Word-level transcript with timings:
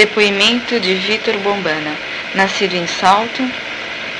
Depoimento 0.00 0.80
de 0.80 0.94
Vitor 0.94 1.36
Bombana, 1.40 1.94
nascido 2.34 2.72
em 2.74 2.86
Salto, 2.86 3.46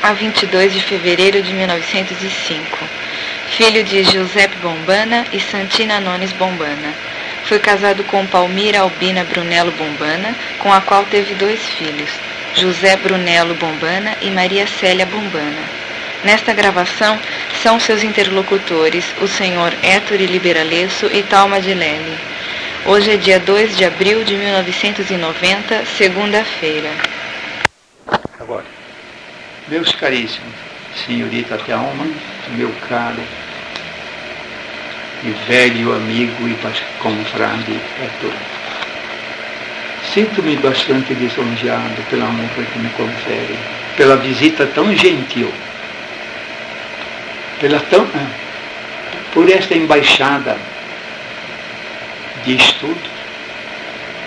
a 0.02 0.12
22 0.12 0.74
de 0.74 0.80
fevereiro 0.82 1.42
de 1.42 1.54
1905. 1.54 2.78
Filho 3.56 3.82
de 3.82 4.04
Giuseppe 4.04 4.56
Bombana 4.56 5.24
e 5.32 5.40
Santina 5.40 5.98
Nones 5.98 6.34
Bombana. 6.34 6.92
Foi 7.46 7.58
casado 7.58 8.04
com 8.04 8.26
Palmira 8.26 8.80
Albina 8.80 9.24
Brunello 9.24 9.72
Bombana, 9.72 10.36
com 10.58 10.70
a 10.70 10.82
qual 10.82 11.02
teve 11.04 11.32
dois 11.36 11.60
filhos, 11.78 12.10
José 12.54 12.96
Brunello 12.96 13.54
Bombana 13.54 14.18
e 14.20 14.28
Maria 14.28 14.66
Célia 14.66 15.06
Bombana. 15.06 15.62
Nesta 16.22 16.52
gravação 16.52 17.18
são 17.62 17.80
seus 17.80 18.04
interlocutores 18.04 19.06
o 19.22 19.26
senhor 19.26 19.72
Ettore 19.82 20.26
Liberalesso 20.26 21.06
e 21.10 21.22
Talma 21.22 21.58
de 21.58 21.72
Lely. 21.72 22.18
Hoje 22.86 23.10
é 23.10 23.16
dia 23.18 23.38
2 23.38 23.76
de 23.76 23.84
abril 23.84 24.24
de 24.24 24.34
1990, 24.34 25.84
segunda-feira. 25.84 26.88
Agora, 28.40 28.64
meus 29.68 29.92
caríssimos, 29.92 30.54
senhorita 31.06 31.58
Thelma, 31.58 32.06
meu 32.56 32.72
caro 32.88 33.22
e 35.22 35.30
velho 35.46 35.94
amigo 35.94 36.48
e 36.48 36.56
confrade 36.98 37.78
Arthur. 38.02 38.32
Sinto-me 40.14 40.56
bastante 40.56 41.12
lisonjeado 41.12 42.02
pela 42.08 42.24
honra 42.24 42.64
que 42.72 42.78
me 42.78 42.88
confere, 42.90 43.58
pela 43.94 44.16
visita 44.16 44.66
tão 44.66 44.96
gentil, 44.96 45.52
pela 47.60 47.78
tão, 47.78 48.08
ah, 48.14 48.30
por 49.34 49.50
esta 49.50 49.74
embaixada 49.74 50.56
de 52.44 52.56
estudo 52.56 53.20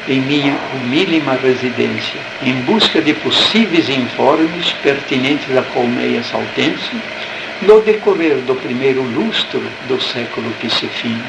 em 0.08 0.20
minha 0.20 0.58
humílima 0.76 1.34
residência, 1.36 2.20
em 2.42 2.54
busca 2.62 3.02
de 3.02 3.14
possíveis 3.14 3.88
informes 3.90 4.72
pertinentes 4.84 5.56
à 5.56 5.62
colmeia 5.62 6.22
saltense, 6.24 6.92
no 7.62 7.82
decorrer 7.82 8.36
do 8.40 8.56
primeiro 8.56 9.02
lustro 9.02 9.64
do 9.88 10.02
século 10.02 10.52
que 10.60 10.70
se 10.70 10.88
finda. 10.88 11.24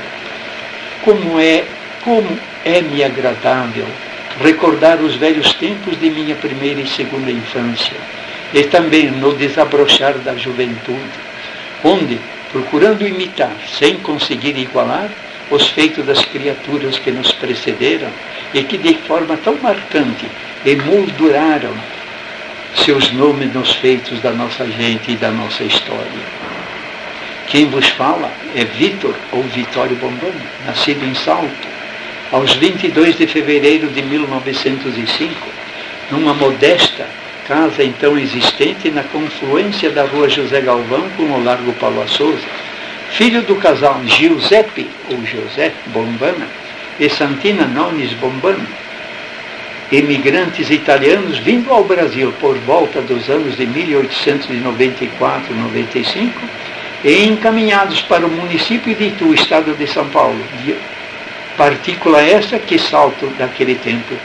Como 1.04 1.38
é, 1.38 1.64
como 2.02 2.36
é-me 2.64 3.04
agradável 3.04 3.86
recordar 4.42 5.00
os 5.00 5.14
velhos 5.14 5.52
tempos 5.54 5.98
de 6.00 6.10
minha 6.10 6.34
primeira 6.34 6.80
e 6.80 6.88
segunda 6.88 7.30
infância, 7.30 7.96
e 8.52 8.64
também 8.64 9.10
no 9.10 9.34
desabrochar 9.34 10.14
da 10.18 10.34
juventude, 10.34 10.98
onde, 11.84 12.18
procurando 12.50 13.06
imitar, 13.06 13.54
sem 13.78 13.98
conseguir 13.98 14.56
igualar, 14.58 15.10
os 15.50 15.68
feitos 15.68 16.04
das 16.06 16.24
criaturas 16.24 16.98
que 16.98 17.10
nos 17.10 17.32
precederam 17.32 18.10
e 18.52 18.62
que 18.62 18.78
de 18.78 18.94
forma 18.94 19.36
tão 19.36 19.56
marcante 19.62 20.26
emolduraram 20.64 21.74
seus 22.84 23.12
nomes 23.12 23.52
nos 23.52 23.72
feitos 23.74 24.20
da 24.20 24.30
nossa 24.30 24.66
gente 24.66 25.12
e 25.12 25.16
da 25.16 25.30
nossa 25.30 25.62
história. 25.64 26.44
Quem 27.48 27.66
vos 27.66 27.86
fala 27.88 28.30
é 28.56 28.64
Vitor 28.64 29.14
ou 29.30 29.42
Vitório 29.42 29.96
Bombani, 29.96 30.40
nascido 30.66 31.04
em 31.04 31.14
Salto, 31.14 31.68
aos 32.32 32.52
22 32.54 33.16
de 33.16 33.26
fevereiro 33.26 33.88
de 33.88 34.02
1905, 34.02 35.34
numa 36.10 36.34
modesta 36.34 37.06
casa 37.46 37.84
então 37.84 38.18
existente 38.18 38.90
na 38.90 39.04
confluência 39.04 39.90
da 39.90 40.04
rua 40.04 40.28
José 40.28 40.62
Galvão 40.62 41.08
com 41.16 41.24
o 41.24 41.44
Largo 41.44 41.72
Paulo 41.74 42.08
Souza 42.08 42.63
filho 43.14 43.42
do 43.42 43.56
casal 43.56 44.00
Giuseppe 44.04 44.88
ou 45.08 45.24
José 45.24 45.72
Bombana 45.86 46.46
e 46.98 47.08
Santina 47.08 47.64
Nones 47.64 48.12
Bombana, 48.14 48.66
imigrantes 49.92 50.68
italianos 50.68 51.38
vindo 51.38 51.72
ao 51.72 51.84
Brasil 51.84 52.34
por 52.40 52.58
volta 52.58 53.00
dos 53.00 53.30
anos 53.30 53.56
de 53.56 53.64
1894-95 53.66 56.32
e 57.04 57.24
encaminhados 57.24 58.02
para 58.02 58.26
o 58.26 58.30
município 58.30 58.92
de 58.96 59.04
Itu, 59.04 59.32
estado 59.32 59.74
de 59.74 59.86
São 59.86 60.08
Paulo, 60.08 60.44
partícula 61.56 62.20
essa 62.20 62.58
que 62.58 62.80
Salto 62.80 63.28
daquele 63.38 63.76
tempo 63.76 64.16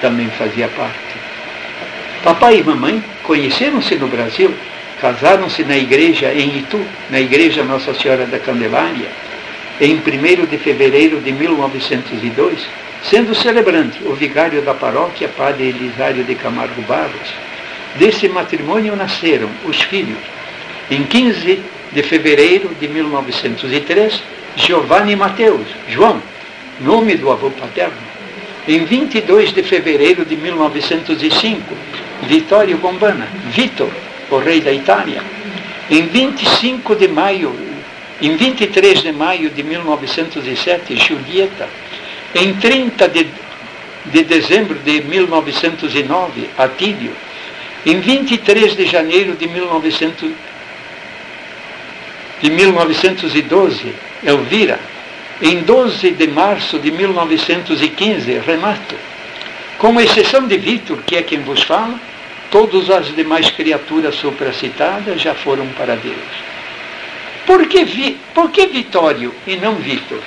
também 0.00 0.30
fazia 0.30 0.68
parte. 0.68 1.16
Papai 2.22 2.60
e 2.60 2.62
mamãe 2.62 3.02
conheceram-se 3.24 3.96
no 3.96 4.06
Brasil 4.06 4.54
casaram-se 5.06 5.62
na 5.62 5.76
igreja 5.76 6.32
em 6.34 6.58
Itu, 6.58 6.84
na 7.10 7.20
igreja 7.20 7.62
Nossa 7.62 7.94
Senhora 7.94 8.26
da 8.26 8.40
Candelária, 8.40 9.06
em 9.80 9.94
1 9.94 10.46
de 10.46 10.58
fevereiro 10.58 11.20
de 11.20 11.30
1902, 11.30 12.66
sendo 13.04 13.32
celebrante 13.32 14.00
o 14.04 14.14
vigário 14.14 14.62
da 14.62 14.74
paróquia, 14.74 15.28
padre 15.28 15.68
Elisário 15.68 16.24
de 16.24 16.34
Camargo 16.34 16.82
Barros. 16.82 17.28
Desse 17.94 18.28
matrimônio 18.28 18.96
nasceram 18.96 19.48
os 19.64 19.80
filhos. 19.82 20.18
Em 20.90 21.04
15 21.04 21.62
de 21.92 22.02
fevereiro 22.02 22.70
de 22.80 22.88
1903, 22.88 24.20
Giovanni 24.56 25.14
Mateus, 25.14 25.68
João, 25.88 26.20
nome 26.80 27.14
do 27.14 27.30
avô 27.30 27.48
paterno. 27.52 27.94
Em 28.66 28.84
22 28.84 29.52
de 29.52 29.62
fevereiro 29.62 30.24
de 30.24 30.36
1905, 30.36 31.62
Vittorio 32.22 32.76
Bombana, 32.78 33.28
Vitor, 33.52 33.90
o 34.30 34.38
rei 34.38 34.60
da 34.60 34.72
Itália. 34.72 35.22
Em 35.90 36.06
25 36.06 36.96
de 36.96 37.08
maio, 37.08 37.54
em 38.20 38.36
23 38.36 39.02
de 39.02 39.12
maio 39.12 39.50
de 39.50 39.62
1907, 39.62 40.96
Julieta. 40.96 41.68
Em 42.34 42.54
30 42.54 43.08
de, 43.08 43.26
de 44.06 44.24
dezembro 44.24 44.78
de 44.78 45.02
1909, 45.02 46.50
Atílio. 46.58 47.12
Em 47.84 48.00
23 48.00 48.76
de 48.76 48.86
janeiro 48.86 49.34
de, 49.34 49.46
1900, 49.46 50.30
de 52.42 52.50
1912, 52.50 53.94
Elvira. 54.24 54.80
Em 55.40 55.60
12 55.60 56.10
de 56.12 56.26
março 56.28 56.78
de 56.78 56.90
1915, 56.90 58.38
Renato. 58.38 58.96
Com 59.78 60.00
exceção 60.00 60.46
de 60.46 60.56
Vitor, 60.56 60.98
que 61.06 61.14
é 61.14 61.22
quem 61.22 61.40
vos 61.40 61.62
fala, 61.62 62.00
Todas 62.56 62.88
as 62.88 63.14
demais 63.14 63.50
criaturas 63.50 64.14
supracitadas 64.14 65.20
já 65.20 65.34
foram 65.34 65.66
para 65.76 65.94
Deus. 65.94 66.16
Por 67.44 67.68
que, 67.68 67.84
Vi, 67.84 68.18
por 68.34 68.50
que 68.50 68.66
Vitório 68.66 69.34
e 69.46 69.56
não 69.56 69.74
Vitor? 69.74 70.22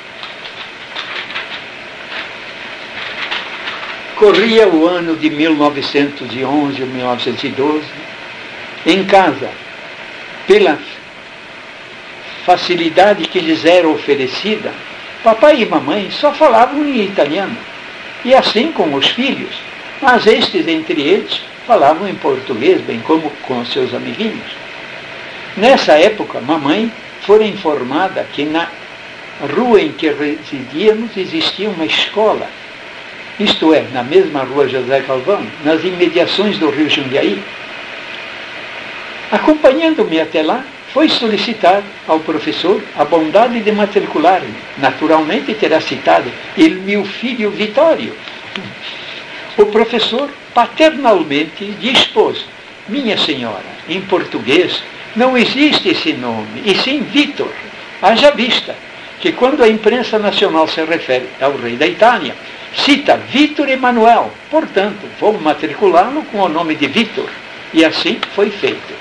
Corria 4.16 4.68
o 4.68 4.86
ano 4.86 5.16
de 5.16 5.28
1911 5.32 6.84
ou 6.84 6.88
1912, 6.88 7.84
em 8.86 9.04
casa, 9.06 9.50
pela 10.46 10.78
facilidade 12.46 13.26
que 13.26 13.40
lhes 13.40 13.66
era 13.66 13.90
oferecida, 13.90 14.72
papai 15.24 15.64
e 15.64 15.66
mamãe 15.66 16.12
só 16.12 16.32
falavam 16.32 16.86
em 16.86 17.06
italiano, 17.06 17.58
e 18.24 18.36
assim 18.36 18.72
com 18.72 18.94
os 18.94 19.08
filhos, 19.08 19.56
mas 20.00 20.28
estes 20.28 20.68
entre 20.68 21.02
eles 21.02 21.50
falavam 21.70 22.10
em 22.10 22.16
português, 22.16 22.82
bem 22.82 23.00
como 23.02 23.30
com 23.44 23.64
seus 23.64 23.94
amiguinhos. 23.94 24.58
Nessa 25.56 25.94
época, 26.00 26.42
mamãe 26.42 26.92
fora 27.22 27.46
informada 27.46 28.26
que 28.34 28.44
na 28.44 28.68
rua 29.56 29.80
em 29.80 29.92
que 29.92 30.10
residíamos 30.10 31.16
existia 31.16 31.70
uma 31.70 31.86
escola, 31.86 32.50
isto 33.40 33.72
é, 33.72 33.86
na 33.94 34.02
mesma 34.02 34.42
rua 34.42 34.68
José 34.68 35.02
Calvão, 35.02 35.46
nas 35.64 35.84
imediações 35.84 36.58
do 36.58 36.72
rio 36.72 36.90
Jundiaí. 36.90 37.40
Acompanhando-me 39.32 40.20
até 40.20 40.42
lá, 40.42 40.64
foi 40.92 41.08
solicitar 41.08 41.84
ao 42.08 42.20
professor 42.20 42.82
a 42.98 43.06
bondade 43.06 43.60
de 43.60 43.72
matricular-me. 43.72 44.56
Naturalmente 44.80 45.54
terá 45.54 45.80
citado 45.80 46.32
ele 46.58 46.80
meu 46.80 47.06
filho 47.06 47.52
Vitório. 47.52 48.16
O 49.60 49.66
professor 49.66 50.30
paternalmente 50.54 51.66
dispôs, 51.82 52.46
minha 52.88 53.18
senhora, 53.18 53.66
em 53.90 54.00
português 54.00 54.82
não 55.18 55.38
existe 55.38 55.90
esse 55.90 56.14
nome, 56.14 56.62
e 56.64 56.74
sim 56.76 57.02
Vitor. 57.02 57.52
Haja 58.02 58.32
vista 58.32 58.74
que 59.20 59.34
quando 59.34 59.62
a 59.62 59.68
imprensa 59.68 60.18
nacional 60.18 60.66
se 60.66 60.82
refere 60.86 61.28
ao 61.42 61.58
rei 61.58 61.76
da 61.76 61.86
Itália, 61.86 62.34
cita 62.74 63.18
Vitor 63.18 63.68
Emanuel, 63.68 64.32
portanto, 64.50 65.06
vou 65.20 65.38
matriculá-lo 65.38 66.24
com 66.32 66.40
o 66.40 66.48
nome 66.48 66.74
de 66.76 66.88
Vitor. 66.88 67.30
E 67.74 67.84
assim 67.84 68.18
foi 68.34 68.50
feito. 68.52 68.94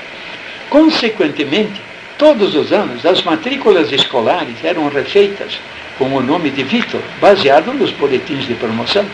Consequentemente, 0.68 1.80
todos 2.18 2.56
os 2.56 2.72
anos 2.72 3.06
as 3.06 3.22
matrículas 3.22 3.92
escolares 3.92 4.56
eram 4.64 4.88
refeitas 4.88 5.60
com 5.96 6.12
o 6.12 6.20
nome 6.20 6.50
de 6.50 6.64
Vitor, 6.64 7.00
baseado 7.20 7.72
nos 7.72 7.92
boletins 7.92 8.44
de 8.44 8.54
promoção. 8.54 9.06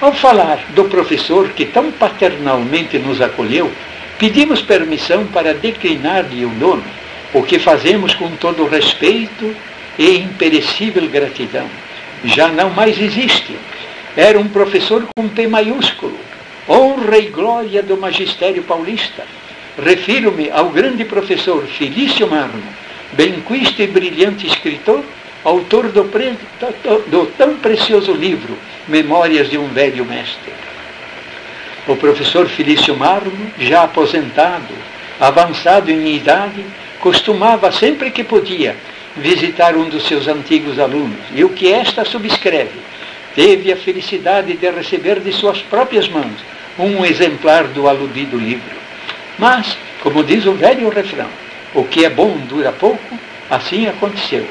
Ao, 0.00 0.14
falar 0.14 0.64
do 0.70 0.84
professor 0.84 1.50
que 1.50 1.66
tão 1.66 1.92
paternalmente 1.92 2.98
nos 2.98 3.20
acolheu, 3.20 3.70
pedimos 4.18 4.62
permissão 4.62 5.26
para 5.26 5.52
declinar-lhe 5.52 6.44
o 6.46 6.50
nome, 6.50 6.84
o 7.34 7.42
que 7.42 7.58
fazemos 7.58 8.14
com 8.14 8.30
todo 8.36 8.66
respeito 8.66 9.54
e 9.98 10.16
imperecível 10.16 11.06
gratidão. 11.08 11.68
Já 12.24 12.48
não 12.48 12.70
mais 12.70 12.98
existe, 12.98 13.56
Era 14.16 14.40
um 14.40 14.48
professor 14.48 15.06
com 15.14 15.28
P 15.28 15.46
maiúsculo, 15.46 16.18
honra 16.68 17.18
e 17.18 17.28
glória 17.28 17.80
do 17.80 17.96
magistério 17.96 18.62
paulista. 18.64 19.24
Refiro-me 19.80 20.50
ao 20.50 20.70
grande 20.70 21.04
professor 21.04 21.62
Felício 21.66 22.28
Marmo, 22.28 22.62
benquista 23.12 23.84
e 23.84 23.86
brilhante 23.86 24.48
escritor, 24.48 25.04
autor 25.44 25.88
do, 25.88 26.04
pre... 26.04 26.34
do 27.06 27.26
tão 27.36 27.56
precioso 27.56 28.12
livro 28.12 28.56
Memórias 28.86 29.48
de 29.48 29.56
um 29.56 29.68
Velho 29.68 30.04
Mestre. 30.04 30.52
O 31.86 31.96
professor 31.96 32.48
Felício 32.48 32.96
Marmo, 32.96 33.50
já 33.58 33.84
aposentado, 33.84 34.74
avançado 35.18 35.90
em 35.90 36.14
idade, 36.14 36.64
costumava, 37.00 37.72
sempre 37.72 38.10
que 38.10 38.22
podia, 38.22 38.76
visitar 39.16 39.74
um 39.76 39.88
dos 39.88 40.06
seus 40.06 40.28
antigos 40.28 40.78
alunos, 40.78 41.18
e 41.34 41.44
o 41.44 41.50
que 41.50 41.72
esta 41.72 42.04
subscreve, 42.04 42.78
teve 43.34 43.72
a 43.72 43.76
felicidade 43.76 44.54
de 44.54 44.70
receber 44.70 45.20
de 45.20 45.32
suas 45.32 45.60
próprias 45.62 46.08
mãos 46.08 46.36
um 46.78 47.04
exemplar 47.04 47.64
do 47.64 47.88
aludido 47.88 48.38
livro. 48.38 48.80
Mas, 49.38 49.76
como 50.02 50.24
diz 50.24 50.46
o 50.46 50.52
velho 50.52 50.88
refrão, 50.88 51.28
o 51.74 51.84
que 51.84 52.04
é 52.04 52.10
bom 52.10 52.36
dura 52.48 52.72
pouco, 52.72 53.18
assim 53.48 53.86
aconteceu. 53.86 54.46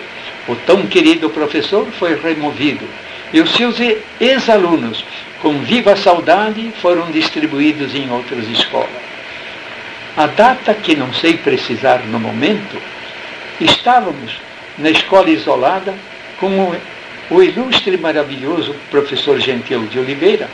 O 0.48 0.56
tão 0.56 0.88
querido 0.88 1.30
professor 1.30 1.88
foi 1.92 2.20
removido 2.20 2.88
e 3.32 3.42
os 3.42 3.52
seus 3.54 3.78
ex-alunos, 4.20 5.06
com 5.42 5.60
viva 5.60 5.96
saudade, 5.96 6.72
foram 6.82 7.12
distribuídos 7.12 7.94
em 7.94 8.10
outras 8.10 8.48
escolas. 8.48 8.90
A 10.18 10.26
data 10.28 10.74
que 10.74 10.96
não 10.96 11.14
sei 11.14 11.38
precisar 11.38 12.00
no 12.08 12.20
momento, 12.20 12.82
estávamos 13.62 14.42
na 14.78 14.90
escola 14.90 15.30
isolada 15.30 15.94
com 16.40 16.48
o, 16.48 16.76
o 17.30 17.44
ilustre 17.44 17.96
e 17.96 17.98
maravilhoso 17.98 18.76
professor 18.90 19.40
Gentil 19.40 19.86
de 19.86 20.00
Oliveira, 20.00 20.50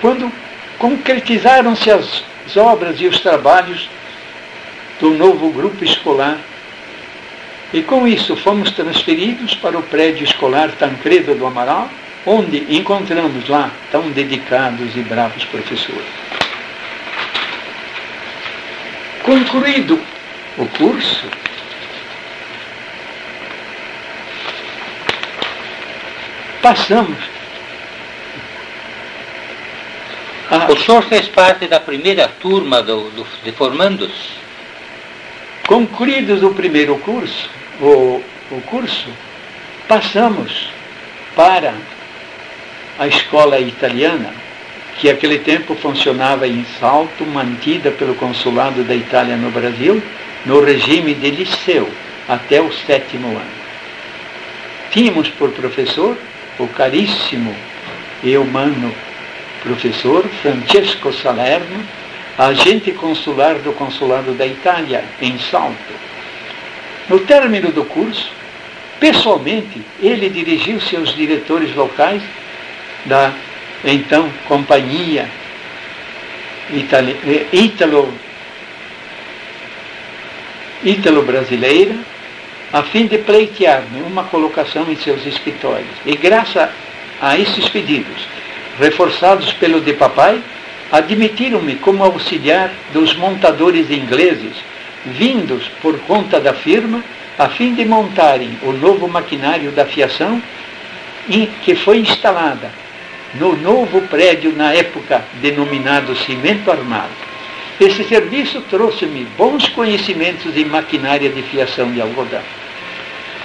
quando 0.00 0.30
concretizaram-se 0.78 1.90
as 1.90 2.22
obras 2.56 3.00
e 3.00 3.06
os 3.06 3.20
trabalhos 3.20 3.88
do 5.00 5.10
novo 5.10 5.50
grupo 5.50 5.82
escolar. 5.84 6.38
E 7.72 7.82
com 7.82 8.06
isso 8.06 8.34
fomos 8.36 8.70
transferidos 8.72 9.54
para 9.54 9.78
o 9.78 9.82
prédio 9.82 10.24
escolar 10.24 10.72
Tancredo 10.72 11.34
do 11.34 11.46
Amaral, 11.46 11.88
onde 12.26 12.66
encontramos 12.74 13.48
lá 13.48 13.70
tão 13.90 14.10
dedicados 14.10 14.96
e 14.96 15.00
bravos 15.00 15.44
professores. 15.44 16.04
Concluído 19.22 20.00
o 20.58 20.66
curso, 20.66 21.26
passamos. 26.60 27.18
O 30.68 30.76
senhor 30.76 31.02
fez 31.04 31.28
parte 31.28 31.68
da 31.68 31.78
primeira 31.78 32.26
turma 32.26 32.82
do, 32.82 33.08
do, 33.10 33.24
de 33.44 33.52
formandos? 33.52 34.10
Concluídos 35.68 36.42
o 36.42 36.50
primeiro 36.50 36.98
curso, 36.98 37.48
o, 37.80 38.22
o 38.50 38.60
curso, 38.62 39.08
passamos 39.88 40.70
para 41.34 41.74
a 42.98 43.06
escola 43.06 43.58
italiana, 43.58 44.32
que 44.98 45.10
naquele 45.10 45.38
tempo 45.38 45.74
funcionava 45.74 46.46
em 46.46 46.64
Salto, 46.78 47.24
mantida 47.24 47.90
pelo 47.90 48.14
consulado 48.14 48.84
da 48.84 48.94
Itália 48.94 49.36
no 49.36 49.50
Brasil, 49.50 50.02
no 50.44 50.62
regime 50.62 51.14
de 51.14 51.30
liceu, 51.30 51.88
até 52.28 52.60
o 52.60 52.72
sétimo 52.72 53.28
ano. 53.28 53.60
Tínhamos 54.90 55.28
por 55.30 55.50
professor 55.52 56.16
o 56.58 56.68
caríssimo 56.68 57.54
e 58.22 58.36
humano 58.36 58.94
professor 59.62 60.24
Francesco 60.42 61.12
Salerno, 61.12 61.84
agente 62.36 62.92
consular 62.92 63.54
do 63.56 63.72
consulado 63.72 64.32
da 64.32 64.46
Itália, 64.46 65.04
em 65.20 65.38
Salto. 65.38 65.94
No 67.10 67.18
término 67.18 67.72
do 67.72 67.84
curso, 67.84 68.30
pessoalmente, 69.00 69.82
ele 70.00 70.30
dirigiu-se 70.30 70.94
aos 70.94 71.12
diretores 71.14 71.74
locais 71.74 72.22
da 73.04 73.32
então 73.84 74.30
companhia 74.46 75.28
eh, 76.72 77.46
italo, 77.52 78.14
italo 80.84 81.22
brasileira 81.22 81.96
a 82.72 82.82
fim 82.84 83.06
de 83.06 83.18
pleitear-me 83.18 84.02
uma 84.02 84.24
colocação 84.24 84.88
em 84.88 84.96
seus 84.96 85.26
escritórios. 85.26 85.90
E 86.06 86.14
graças 86.14 86.68
a 87.20 87.36
esses 87.36 87.68
pedidos, 87.68 88.28
reforçados 88.78 89.52
pelo 89.54 89.80
de 89.80 89.94
papai, 89.94 90.40
admitiram-me 90.92 91.74
como 91.76 92.04
auxiliar 92.04 92.70
dos 92.92 93.16
montadores 93.16 93.90
ingleses, 93.90 94.52
vindos 95.04 95.68
por 95.80 95.98
conta 96.00 96.40
da 96.40 96.52
firma, 96.52 97.02
a 97.38 97.48
fim 97.48 97.74
de 97.74 97.84
montarem 97.84 98.58
o 98.62 98.72
novo 98.72 99.08
maquinário 99.08 99.70
da 99.70 99.86
fiação 99.86 100.42
que 101.64 101.74
foi 101.74 101.98
instalada 101.98 102.70
no 103.34 103.56
novo 103.56 104.02
prédio 104.02 104.52
na 104.54 104.72
época 104.72 105.24
denominado 105.34 106.16
Cimento 106.16 106.70
Armado. 106.70 107.30
Esse 107.80 108.04
serviço 108.04 108.60
trouxe-me 108.62 109.24
bons 109.38 109.68
conhecimentos 109.68 110.56
em 110.56 110.64
maquinária 110.64 111.30
de 111.30 111.42
fiação 111.42 111.90
de 111.92 112.00
algodão. 112.00 112.42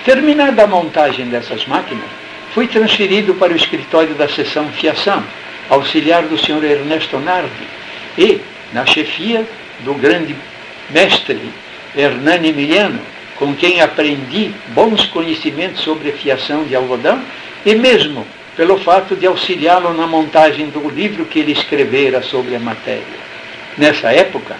Terminada 0.04 0.64
a 0.64 0.68
montagem 0.68 1.28
dessas 1.28 1.66
máquinas, 1.66 2.06
fui 2.54 2.68
transferido 2.68 3.36
para 3.36 3.54
o 3.54 3.56
escritório 3.56 4.14
da 4.16 4.28
seção 4.28 4.68
fiação, 4.70 5.24
auxiliar 5.70 6.24
do 6.24 6.38
senhor 6.38 6.64
Ernesto 6.64 7.18
Nardi, 7.20 7.68
e 8.18 8.42
na 8.74 8.86
chefia 8.86 9.48
do 9.82 9.94
grande 9.94 10.36
mestre 10.90 11.52
Hernani 11.96 12.50
Emiliano, 12.50 13.00
com 13.38 13.54
quem 13.56 13.82
aprendi 13.82 14.52
bons 14.70 15.06
conhecimentos 15.08 15.82
sobre 15.82 16.12
fiação 16.12 16.64
de 16.64 16.76
algodão 16.76 17.22
e 17.66 17.76
mesmo 17.76 18.26
pelo 18.56 18.78
fato 18.78 19.16
de 19.16 19.28
auxiliá-lo 19.28 19.94
na 19.94 20.08
montagem 20.08 20.70
do 20.70 20.90
livro 20.90 21.26
que 21.26 21.40
ele 21.40 21.52
escrevera 21.52 22.22
sobre 22.22 22.56
a 22.56 22.60
matéria. 22.60 23.26
Nessa 23.78 24.12
época, 24.14 24.56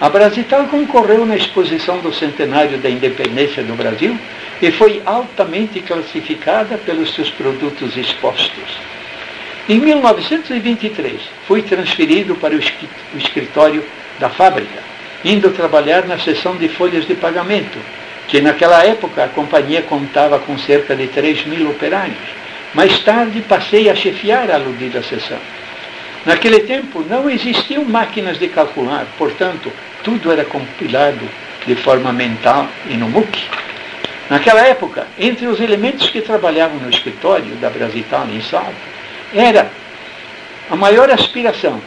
a 0.00 0.08
Brasital 0.08 0.66
concorreu 0.66 1.24
na 1.24 1.36
exposição 1.36 1.98
do 1.98 2.12
centenário 2.12 2.78
da 2.78 2.90
independência 2.90 3.62
do 3.62 3.74
Brasil 3.74 4.16
e 4.60 4.70
foi 4.70 5.02
altamente 5.04 5.80
classificada 5.80 6.76
pelos 6.78 7.14
seus 7.14 7.30
produtos 7.30 7.96
expostos. 7.96 8.78
Em 9.68 9.78
1923, 9.80 11.20
fui 11.46 11.62
transferido 11.62 12.34
para 12.36 12.54
o 12.54 12.60
escritório 13.18 13.84
da 14.18 14.28
fábrica, 14.28 14.82
indo 15.24 15.50
trabalhar 15.50 16.06
na 16.06 16.18
seção 16.18 16.56
de 16.56 16.68
folhas 16.68 17.06
de 17.06 17.14
pagamento, 17.14 17.78
que 18.28 18.40
naquela 18.40 18.84
época 18.84 19.24
a 19.24 19.28
companhia 19.28 19.82
contava 19.82 20.38
com 20.38 20.56
cerca 20.58 20.94
de 20.94 21.08
3 21.08 21.46
mil 21.46 21.70
operários. 21.70 22.16
Mais 22.74 22.98
tarde 23.00 23.40
passei 23.40 23.88
a 23.88 23.94
chefiar 23.94 24.50
a 24.50 24.54
aludida 24.54 25.02
seção. 25.02 25.38
Naquele 26.26 26.60
tempo 26.60 27.04
não 27.08 27.28
existiam 27.30 27.84
máquinas 27.84 28.38
de 28.38 28.48
calcular, 28.48 29.06
portanto, 29.16 29.72
tudo 30.04 30.30
era 30.30 30.44
compilado 30.44 31.26
de 31.66 31.74
forma 31.74 32.12
mental 32.12 32.68
e 32.88 32.94
no 32.94 33.08
MOOC. 33.08 33.44
Naquela 34.28 34.60
época, 34.60 35.06
entre 35.18 35.46
os 35.46 35.58
elementos 35.58 36.10
que 36.10 36.20
trabalhavam 36.20 36.78
no 36.78 36.90
escritório 36.90 37.54
da 37.56 37.70
Brasital 37.70 38.26
em 38.30 38.42
Salto, 38.42 38.74
era 39.34 39.70
a 40.70 40.76
maior 40.76 41.10
aspiração 41.10 41.80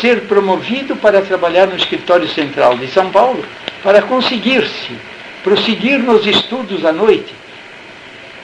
ser 0.00 0.22
promovido 0.22 0.96
para 0.96 1.22
trabalhar 1.22 1.66
no 1.66 1.76
escritório 1.76 2.28
central 2.28 2.76
de 2.76 2.88
São 2.88 3.10
Paulo 3.10 3.44
para 3.82 4.02
conseguir-se 4.02 4.92
prosseguir 5.42 5.98
nos 5.98 6.26
estudos 6.26 6.84
à 6.84 6.92
noite 6.92 7.34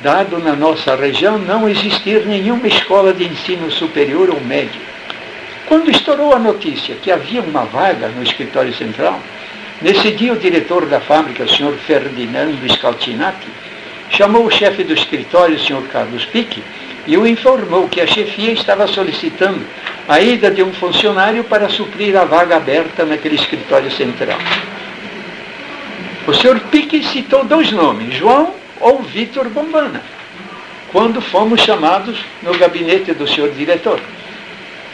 dado 0.03 0.39
na 0.39 0.57
nossa 0.57 0.97
região 0.97 1.39
não 1.39 1.69
existir 1.69 2.27
nenhuma 2.27 2.67
escola 2.67 3.13
de 3.13 3.25
ensino 3.25 3.71
superior 3.71 4.31
ou 4.31 4.41
médio. 4.41 4.81
Quando 5.67 5.91
estourou 5.91 6.35
a 6.35 6.41
notícia 6.41 6.97
que 6.97 7.11
havia 7.11 7.41
uma 7.41 7.65
vaga 7.65 8.09
no 8.09 8.23
escritório 8.23 8.75
central, 8.75 9.21
nesse 9.81 10.11
dia 10.11 10.33
o 10.33 10.39
diretor 10.39 10.87
da 10.87 11.01
fábrica, 11.01 11.45
o 11.45 11.49
senhor 11.49 11.75
Ferdinando 11.75 12.69
Scaltinati, 12.75 13.47
chamou 14.11 14.45
o 14.45 14.51
chefe 14.51 14.83
do 14.83 14.93
escritório, 14.93 15.55
o 15.55 15.61
senhor 15.61 15.83
Carlos 15.85 16.25
Pique, 16.25 16.63
e 17.07 17.17
o 17.17 17.27
informou 17.27 17.89
que 17.89 18.01
a 18.01 18.07
chefia 18.07 18.53
estava 18.53 18.87
solicitando 18.87 19.65
a 20.09 20.21
ida 20.21 20.51
de 20.51 20.63
um 20.63 20.73
funcionário 20.73 21.45
para 21.45 21.69
suprir 21.69 22.17
a 22.17 22.25
vaga 22.25 22.57
aberta 22.57 23.05
naquele 23.05 23.37
escritório 23.37 23.91
central. 23.91 24.39
O 26.27 26.35
senhor 26.35 26.61
Pique 26.71 27.03
citou 27.03 27.45
dois 27.45 27.73
nomes, 27.73 28.15
João 28.15 28.55
ou 28.81 29.03
Vitor 29.03 29.49
Bombana, 29.49 30.03
quando 30.93 31.21
fomos 31.21 31.61
chamados 31.61 32.19
no 32.43 32.57
gabinete 32.57 33.13
do 33.13 33.27
senhor 33.27 33.51
diretor. 33.51 34.01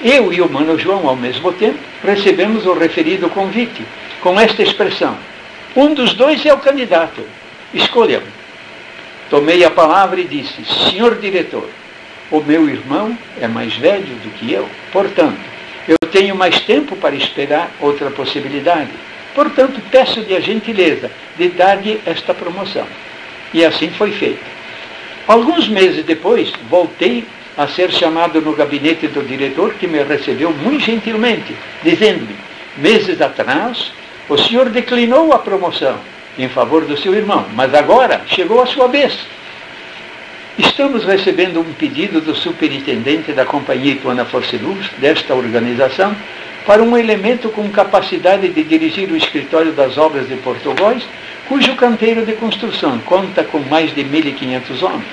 Eu 0.02 0.32
e 0.32 0.40
o 0.40 0.48
Mano 0.48 0.78
João, 0.78 1.08
ao 1.08 1.16
mesmo 1.16 1.52
tempo, 1.52 1.78
recebemos 2.04 2.64
o 2.64 2.72
referido 2.72 3.28
convite, 3.28 3.84
com 4.20 4.38
esta 4.38 4.62
expressão: 4.62 5.16
um 5.76 5.92
dos 5.92 6.14
dois 6.14 6.44
é 6.46 6.54
o 6.54 6.58
candidato, 6.58 7.22
escolha-me. 7.74 8.26
Tomei 9.28 9.64
a 9.64 9.70
palavra 9.70 10.20
e 10.20 10.24
disse: 10.24 10.64
Senhor 10.64 11.16
diretor, 11.16 11.68
o 12.30 12.40
meu 12.40 12.68
irmão 12.68 13.16
é 13.40 13.48
mais 13.48 13.74
velho 13.76 14.14
do 14.22 14.30
que 14.38 14.52
eu, 14.52 14.68
portanto, 14.92 15.38
eu 15.86 15.96
tenho 16.10 16.36
mais 16.36 16.60
tempo 16.60 16.94
para 16.96 17.14
esperar 17.14 17.70
outra 17.80 18.10
possibilidade. 18.10 18.90
Portanto, 19.34 19.80
peço-lhe 19.90 20.36
a 20.36 20.40
gentileza 20.40 21.10
de 21.36 21.48
dar-lhe 21.48 22.00
esta 22.04 22.34
promoção. 22.34 22.86
E 23.54 23.64
assim 23.64 23.90
foi 23.90 24.12
feito. 24.12 24.44
Alguns 25.26 25.68
meses 25.68 26.04
depois, 26.04 26.52
voltei 26.68 27.24
a 27.56 27.66
ser 27.66 27.90
chamado 27.90 28.40
no 28.40 28.54
gabinete 28.54 29.08
do 29.08 29.22
diretor, 29.22 29.74
que 29.74 29.86
me 29.86 30.02
recebeu 30.02 30.52
muito 30.52 30.84
gentilmente, 30.84 31.54
dizendo-me: 31.82 32.36
meses 32.76 33.20
atrás, 33.20 33.92
o 34.28 34.36
senhor 34.36 34.68
declinou 34.68 35.32
a 35.32 35.38
promoção 35.38 35.98
em 36.38 36.48
favor 36.48 36.84
do 36.84 36.96
seu 36.96 37.14
irmão, 37.14 37.46
mas 37.54 37.74
agora 37.74 38.22
chegou 38.26 38.62
a 38.62 38.66
sua 38.66 38.86
vez. 38.88 39.18
Estamos 40.58 41.04
recebendo 41.04 41.60
um 41.60 41.72
pedido 41.72 42.20
do 42.20 42.34
superintendente 42.34 43.32
da 43.32 43.44
Companhia 43.44 43.92
Ituana 43.92 44.24
Força 44.24 44.56
Luz, 44.60 44.90
desta 44.98 45.32
organização, 45.32 46.16
para 46.66 46.82
um 46.82 46.98
elemento 46.98 47.48
com 47.50 47.70
capacidade 47.70 48.48
de 48.48 48.64
dirigir 48.64 49.08
o 49.08 49.16
escritório 49.16 49.70
das 49.70 49.96
obras 49.96 50.26
de 50.26 50.34
Portugal, 50.38 50.96
cujo 51.46 51.76
canteiro 51.76 52.26
de 52.26 52.32
construção 52.32 52.98
conta 52.98 53.44
com 53.44 53.60
mais 53.60 53.94
de 53.94 54.02
1.500 54.02 54.82
homens. 54.82 55.06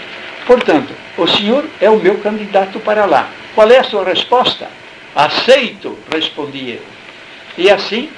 Portanto, 0.47 0.91
o 1.15 1.27
senhor 1.27 1.63
é 1.79 1.91
o 1.91 1.99
meu 1.99 2.17
candidato 2.17 2.79
para 2.79 3.05
lá. 3.05 3.29
Qual 3.53 3.69
é 3.69 3.77
a 3.77 3.83
sua 3.83 4.03
resposta? 4.03 4.67
Aceito, 5.15 5.95
respondi 6.11 6.71
eu. 6.71 6.81
E 7.55 7.69
assim, 7.69 8.09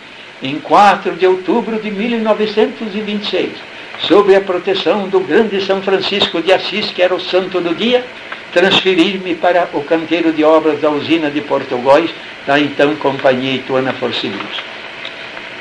em 0.42 0.60
4 0.60 1.18
de 1.18 1.28
outubro 1.28 1.78
de 1.78 1.92
1926, 1.92 3.52
sob 4.00 4.36
a 4.36 4.42
proteção 4.42 5.08
do 5.08 5.20
grande 5.20 5.62
São 5.66 5.82
Francisco 5.82 6.42
de 6.42 6.51
Assis, 6.54 6.92
que 6.92 7.01
era 7.01 7.16
o 7.16 7.20
santo 7.20 7.60
do 7.60 7.74
dia, 7.74 8.06
transferir-me 8.54 9.36
para 9.36 9.70
o 9.74 9.84
canteiro 9.84 10.32
de 10.32 10.44
obras 10.44 10.80
da 10.80 10.89
usina 10.89 11.30
de 11.30 11.42
Portugóis, 11.42 12.12
da 12.46 12.60
então 12.60 12.96
Companhia 12.96 13.56
Ituana 13.56 13.94
Forcilus. 13.94 14.62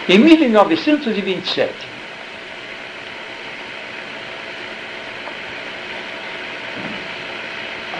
Em 0.08 0.18
1927, 0.18 1.72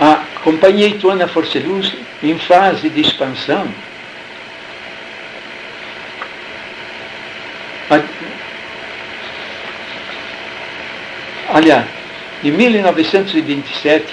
a 0.00 0.21
Companhia 0.45 0.87
Ituana 0.87 1.26
Forceluz, 1.26 1.93
em 2.23 2.38
fase 2.38 2.88
de 2.88 3.00
expansão, 3.00 3.66
Aliás, 11.57 11.87
em 12.45 12.51
1927, 12.51 14.05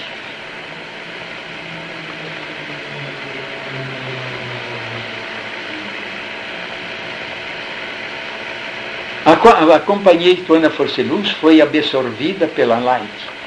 a, 9.26 9.74
a 9.74 9.80
companhia 9.80 10.32
Ituana 10.32 10.70
Forceluz 10.70 11.32
foi 11.32 11.60
absorvida 11.60 12.46
pela 12.46 12.78
Light. 12.78 13.04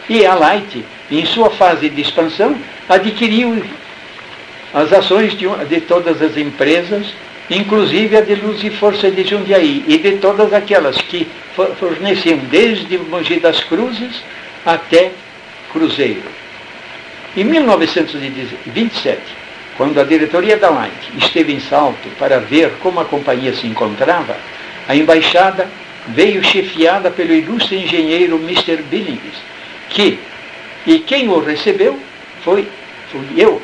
E 0.08 0.24
a 0.27 0.36
Light, 0.36 0.86
em 1.10 1.25
sua 1.25 1.50
fase 1.50 1.89
de 1.89 2.00
expansão, 2.00 2.56
adquiriu 2.88 3.66
as 4.75 4.94
ações 4.94 5.36
de, 5.36 5.48
de 5.66 5.82
todas 5.82 6.22
as 6.22 6.38
empresas 6.38 7.16
inclusive 7.50 8.18
a 8.18 8.22
de 8.22 8.36
Luz 8.36 8.63
e 8.63 8.70
Força 8.70 9.10
de 9.10 9.24
Jundiaí, 9.24 9.84
e 9.88 9.98
de 9.98 10.18
todas 10.18 10.54
aquelas 10.54 10.98
que 10.98 11.27
forneciam 11.80 12.38
desde 12.50 12.98
Mogi 12.98 13.39
das 13.39 13.63
Cruzes 13.63 14.24
até 14.66 15.12
Cruzeiro. 15.72 16.30
Em 17.36 17.44
1927, 17.44 19.22
quando 19.77 20.00
a 20.00 20.04
diretoria 20.04 20.58
da 20.58 20.70
Light 20.70 21.12
esteve 21.18 21.54
em 21.54 21.60
Salto 21.60 22.10
para 22.18 22.39
ver 22.39 22.72
como 22.82 23.00
a 23.00 23.06
companhia 23.06 23.54
se 23.54 23.68
encontrava, 23.68 24.36
a 24.88 24.96
embaixada 24.96 25.70
veio 26.08 26.44
chefiada 26.44 27.12
pelo 27.12 27.34
ilustre 27.34 27.77
engenheiro 27.77 28.38
Mr. 28.38 28.82
Billings, 28.84 29.36
que, 29.89 30.20
e 30.86 31.00
quem 31.00 31.30
o 31.30 31.39
recebeu 31.39 32.00
foi, 32.44 32.68
fui 33.12 33.25
eu, 33.38 33.62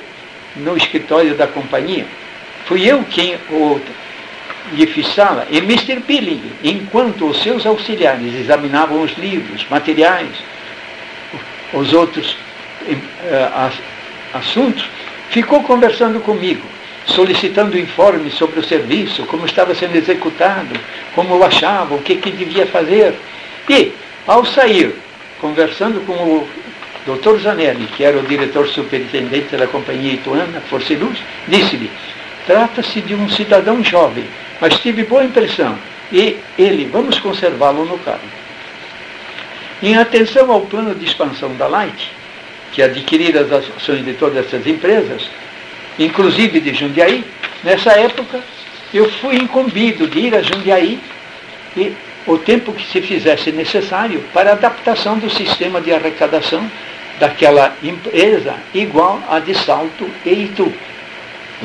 no 0.56 0.78
escritório 0.78 1.36
da 1.36 1.48
companhia, 1.48 2.06
Fui 2.66 2.90
eu 2.90 3.04
quem 3.10 3.36
o 3.50 3.80
lhe 4.72 4.88
fiz 4.88 5.08
sala, 5.14 5.46
e 5.52 5.58
Mr. 5.58 6.00
Billing, 6.00 6.42
enquanto 6.64 7.28
os 7.28 7.42
seus 7.42 7.66
auxiliares 7.66 8.34
examinavam 8.34 9.02
os 9.02 9.12
livros, 9.18 9.66
materiais, 9.70 10.32
os 11.74 11.94
outros 11.94 12.38
uh, 12.88 13.72
assuntos, 14.34 14.86
ficou 15.30 15.64
conversando 15.64 16.20
comigo, 16.22 16.64
solicitando 17.06 17.78
informes 17.78 18.34
sobre 18.36 18.60
o 18.60 18.64
serviço, 18.64 19.26
como 19.26 19.46
estava 19.46 19.76
sendo 19.76 19.96
executado, 19.96 20.80
como 21.14 21.36
eu 21.36 21.44
achava, 21.44 21.96
o 21.96 22.02
que, 22.02 22.16
que 22.16 22.32
devia 22.32 22.66
fazer. 22.66 23.14
E, 23.70 23.92
ao 24.26 24.46
sair, 24.46 24.96
conversando 25.42 26.06
com 26.06 26.14
o 26.14 26.48
Dr. 27.06 27.42
Zanelli, 27.42 27.86
que 27.98 28.04
era 28.04 28.18
o 28.18 28.24
diretor 28.24 28.68
superintendente 28.68 29.56
da 29.58 29.68
companhia 29.68 30.14
Ituana, 30.14 30.62
Força 30.70 30.94
e 30.94 30.96
Luz, 30.96 31.18
disse-lhe, 31.48 31.92
Trata-se 32.46 33.02
de 33.02 33.16
um 33.16 33.30
cidadão 33.30 33.84
jovem, 33.84 34.26
mas 34.60 34.78
tive 34.80 35.04
boa 35.04 35.24
impressão. 35.24 35.78
E 36.12 36.38
ele, 36.58 36.86
vamos 36.92 37.20
conservá-lo 37.20 37.86
no 37.86 37.98
cargo. 38.00 38.22
Em 39.82 39.98
atenção 39.98 40.52
ao 40.52 40.62
plano 40.62 40.94
de 40.96 41.06
expansão 41.06 41.56
da 41.56 41.68
Light, 41.68 42.12
que 42.72 42.82
adquirir 42.82 43.38
as 43.38 43.52
ações 43.52 44.04
de 44.04 44.14
todas 44.14 44.46
essas 44.46 44.66
empresas, 44.66 45.30
inclusive 45.98 46.60
de 46.60 46.74
Jundiaí, 46.74 47.24
nessa 47.64 47.92
época 47.92 48.42
eu 48.94 49.10
fui 49.10 49.36
incumbido 49.36 50.08
de 50.08 50.20
ir 50.20 50.36
a 50.36 50.42
Jundiaí 50.42 51.00
e 51.76 51.94
o 52.26 52.38
tempo 52.38 52.72
que 52.72 52.86
se 52.86 53.02
fizesse 53.02 53.52
necessário 53.52 54.24
para 54.34 54.52
a 54.52 54.54
adaptação 54.54 55.18
do 55.18 55.30
sistema 55.30 55.82
de 55.82 55.94
arrecadação 55.94 56.70
daquela 57.20 57.76
empresa 57.84 58.56
igual 58.74 59.22
a 59.30 59.40
de 59.40 59.54
Salto 59.56 60.10
e 60.26 60.30
Itu. 60.30 60.72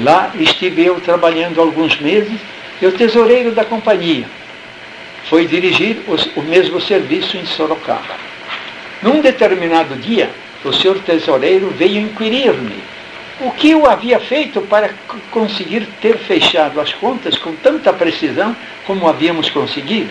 Lá 0.03 0.31
estive 0.39 0.85
eu 0.85 1.01
trabalhando 1.01 1.61
alguns 1.61 1.99
meses 2.01 2.39
e 2.81 2.87
o 2.87 2.93
tesoureiro 2.93 3.53
da 3.53 3.65
companhia 3.65 4.27
foi 5.25 5.47
dirigir 5.47 5.99
o 6.37 6.43
mesmo 6.43 6.81
serviço 6.81 7.37
em 7.37 7.45
Sorocaba. 7.45 8.17
Num 9.03 9.21
determinado 9.21 9.95
dia, 9.97 10.31
o 10.65 10.73
senhor 10.73 10.99
tesoureiro 11.01 11.69
veio 11.77 12.01
inquirir-me 12.01 12.83
o 13.41 13.51
que 13.53 13.71
eu 13.71 13.89
havia 13.89 14.19
feito 14.19 14.61
para 14.63 14.91
conseguir 15.31 15.87
ter 16.01 16.17
fechado 16.17 16.81
as 16.81 16.93
contas 16.95 17.37
com 17.39 17.53
tanta 17.57 17.93
precisão 17.93 18.57
como 18.87 19.09
havíamos 19.09 19.51
conseguido. 19.51 20.11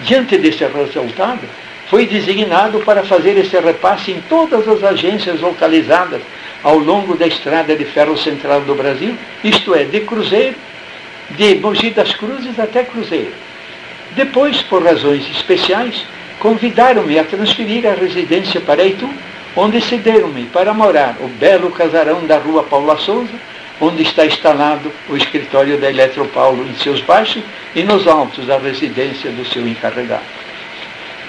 Diante 0.00 0.38
desse 0.38 0.64
resultado, 0.64 1.40
foi 1.88 2.06
designado 2.06 2.78
para 2.80 3.02
fazer 3.02 3.36
esse 3.36 3.58
repasse 3.58 4.12
em 4.12 4.20
todas 4.28 4.68
as 4.68 4.84
agências 4.84 5.40
localizadas 5.40 6.20
ao 6.62 6.78
longo 6.78 7.16
da 7.16 7.26
estrada 7.26 7.74
de 7.74 7.84
ferro 7.84 8.16
central 8.16 8.60
do 8.62 8.74
Brasil, 8.74 9.16
isto 9.42 9.74
é, 9.74 9.84
de 9.84 10.00
Cruzeiro, 10.00 10.56
de 11.30 11.54
Mogi 11.56 11.90
das 11.90 12.14
Cruzes 12.14 12.58
até 12.58 12.84
Cruzeiro. 12.84 13.32
Depois, 14.12 14.60
por 14.62 14.82
razões 14.82 15.28
especiais, 15.30 16.04
convidaram-me 16.38 17.18
a 17.18 17.24
transferir 17.24 17.86
a 17.86 17.94
residência 17.94 18.60
para 18.60 18.84
Itu, 18.84 19.08
onde 19.56 19.80
cederam-me 19.80 20.46
para 20.46 20.74
morar 20.74 21.16
o 21.20 21.28
belo 21.28 21.70
casarão 21.70 22.26
da 22.26 22.38
rua 22.38 22.62
Paula 22.64 22.98
Souza, 22.98 23.32
onde 23.80 24.02
está 24.02 24.26
instalado 24.26 24.92
o 25.08 25.16
escritório 25.16 25.78
da 25.78 25.88
Eletropaulo 25.88 26.66
em 26.66 26.74
seus 26.74 27.00
baixos 27.00 27.42
e 27.74 27.82
nos 27.82 28.06
altos 28.06 28.50
a 28.50 28.58
residência 28.58 29.30
do 29.30 29.44
seu 29.46 29.66
encarregado. 29.66 30.22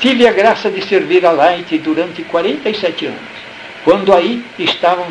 Tive 0.01 0.27
a 0.27 0.31
graça 0.31 0.69
de 0.69 0.83
servir 0.83 1.25
a 1.25 1.31
Light 1.31 1.77
durante 1.77 2.23
47 2.23 3.05
anos 3.05 3.40
quando 3.83 4.13
aí 4.13 4.43
estavam, 4.59 5.07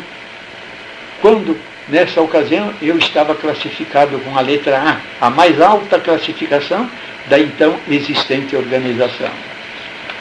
quando 1.21 1.57
nessa 1.87 2.21
ocasião 2.21 2.73
eu 2.81 2.97
estava 2.97 3.35
classificado 3.35 4.17
com 4.19 4.37
a 4.37 4.41
letra 4.41 4.77
A, 4.77 5.25
a 5.27 5.29
mais 5.29 5.59
alta 5.59 5.99
classificação 5.99 6.89
da 7.27 7.39
então 7.39 7.75
existente 7.89 8.55
organização. 8.55 9.29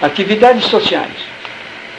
Atividades 0.02 0.64
sociais. 0.64 1.30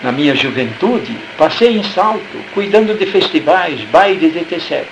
Na 0.04 0.12
minha 0.12 0.36
juventude, 0.36 1.16
passei 1.38 1.78
em 1.78 1.84
salto, 1.84 2.44
cuidando 2.54 2.98
de 2.98 3.06
festivais, 3.06 3.80
bailes, 3.92 4.36
etc. 4.36 4.84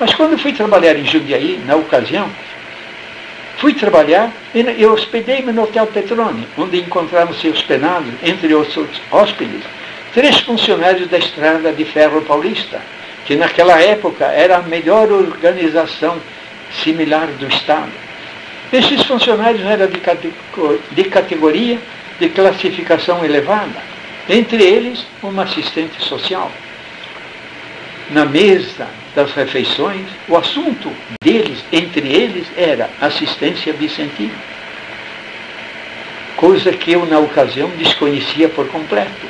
Mas 0.00 0.12
quando 0.12 0.36
fui 0.36 0.52
trabalhar 0.52 0.96
em 0.96 1.04
Jundiaí, 1.04 1.62
na 1.64 1.76
ocasião, 1.76 2.28
fui 3.58 3.74
trabalhar 3.74 4.32
e 4.52 4.84
hospedei-me 4.86 5.52
no 5.52 5.62
Hotel 5.62 5.86
Petrone, 5.86 6.48
onde 6.58 6.78
encontramos-se 6.78 7.48
hospedados, 7.48 8.12
entre 8.24 8.52
outros 8.52 8.88
hóspedes, 9.12 9.62
três 10.14 10.38
funcionários 10.40 11.08
da 11.08 11.18
Estrada 11.18 11.72
de 11.72 11.84
Ferro 11.84 12.22
Paulista, 12.22 12.80
que 13.26 13.34
naquela 13.34 13.80
época 13.82 14.24
era 14.26 14.58
a 14.58 14.62
melhor 14.62 15.10
organização 15.10 16.20
similar 16.82 17.26
do 17.38 17.48
Estado. 17.48 17.92
Esses 18.72 19.02
funcionários 19.02 19.64
eram 19.66 19.88
de 20.92 21.04
categoria 21.04 21.78
de 22.18 22.28
classificação 22.28 23.24
elevada, 23.24 23.82
entre 24.28 24.62
eles 24.62 25.04
uma 25.22 25.42
assistente 25.42 26.02
social. 26.02 26.50
na 28.10 28.24
mesa 28.24 28.86
das 29.14 29.32
refeições, 29.32 30.06
o 30.28 30.36
assunto 30.36 30.92
deles, 31.22 31.64
entre 31.72 32.06
eles, 32.08 32.46
era 32.56 32.90
assistência 33.00 33.72
vicentina. 33.72 34.34
Coisa 36.36 36.72
que 36.72 36.92
eu, 36.92 37.06
na 37.06 37.18
ocasião, 37.18 37.70
desconhecia 37.78 38.48
por 38.48 38.68
completo. 38.68 39.26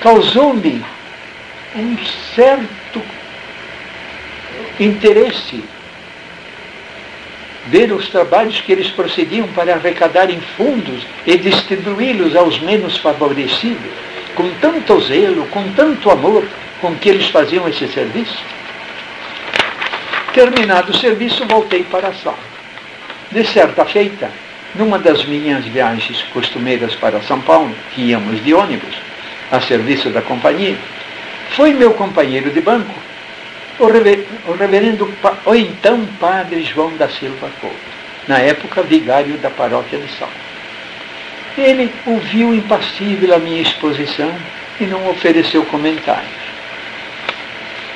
Causou-me 0.00 0.84
um 1.74 1.96
certo 2.34 3.02
interesse 4.78 5.64
ver 7.66 7.92
os 7.92 8.08
trabalhos 8.08 8.60
que 8.60 8.72
eles 8.72 8.88
procediam 8.90 9.48
para 9.48 9.74
arrecadarem 9.74 10.40
fundos 10.56 11.02
e 11.26 11.36
distribuí-los 11.36 12.36
aos 12.36 12.58
menos 12.60 12.96
favorecidos, 12.98 13.90
com 14.34 14.48
tanto 14.60 15.00
zelo, 15.00 15.46
com 15.48 15.72
tanto 15.72 16.10
amor 16.10 16.46
com 16.80 16.94
que 16.94 17.08
eles 17.08 17.28
faziam 17.28 17.68
esse 17.68 17.88
serviço. 17.88 18.38
Terminado 20.32 20.92
o 20.92 20.96
serviço, 20.96 21.44
voltei 21.46 21.82
para 21.84 22.08
a 22.08 22.14
sala. 22.14 22.38
De 23.32 23.44
certa 23.44 23.84
feita, 23.84 24.30
numa 24.74 24.98
das 24.98 25.24
minhas 25.24 25.64
viagens 25.64 26.22
costumeiras 26.32 26.94
para 26.94 27.22
São 27.22 27.40
Paulo, 27.40 27.74
que 27.94 28.02
íamos 28.02 28.44
de 28.44 28.54
ônibus, 28.54 28.94
a 29.50 29.60
serviço 29.60 30.10
da 30.10 30.22
companhia, 30.22 30.76
foi 31.50 31.72
meu 31.72 31.92
companheiro 31.94 32.50
de 32.50 32.60
banco, 32.60 32.94
o, 33.78 33.86
rever, 33.86 34.26
o 34.46 34.52
reverendo, 34.52 35.12
o 35.44 35.54
então 35.54 36.06
padre 36.18 36.64
João 36.64 36.96
da 36.96 37.08
Silva 37.08 37.50
Couto, 37.60 37.76
na 38.26 38.38
época 38.38 38.82
vigário 38.82 39.36
da 39.38 39.50
paróquia 39.50 39.98
de 39.98 40.08
São. 40.18 40.28
Ele 41.56 41.90
ouviu 42.06 42.54
impassível 42.54 43.34
a 43.34 43.38
minha 43.38 43.62
exposição 43.62 44.34
e 44.80 44.84
não 44.84 45.08
ofereceu 45.08 45.64
comentários. 45.64 46.46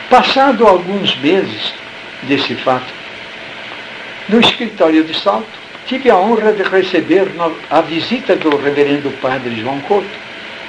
Passado 0.08 0.66
alguns 0.66 1.14
meses 1.16 1.74
desse 2.22 2.54
fato, 2.54 2.92
no 4.28 4.40
escritório 4.40 5.04
de 5.04 5.14
Salto, 5.14 5.60
tive 5.86 6.08
a 6.10 6.16
honra 6.16 6.52
de 6.52 6.62
receber 6.62 7.26
a 7.68 7.80
visita 7.80 8.36
do 8.36 8.56
reverendo 8.56 9.10
padre 9.20 9.60
João 9.60 9.80
Couto, 9.80 10.08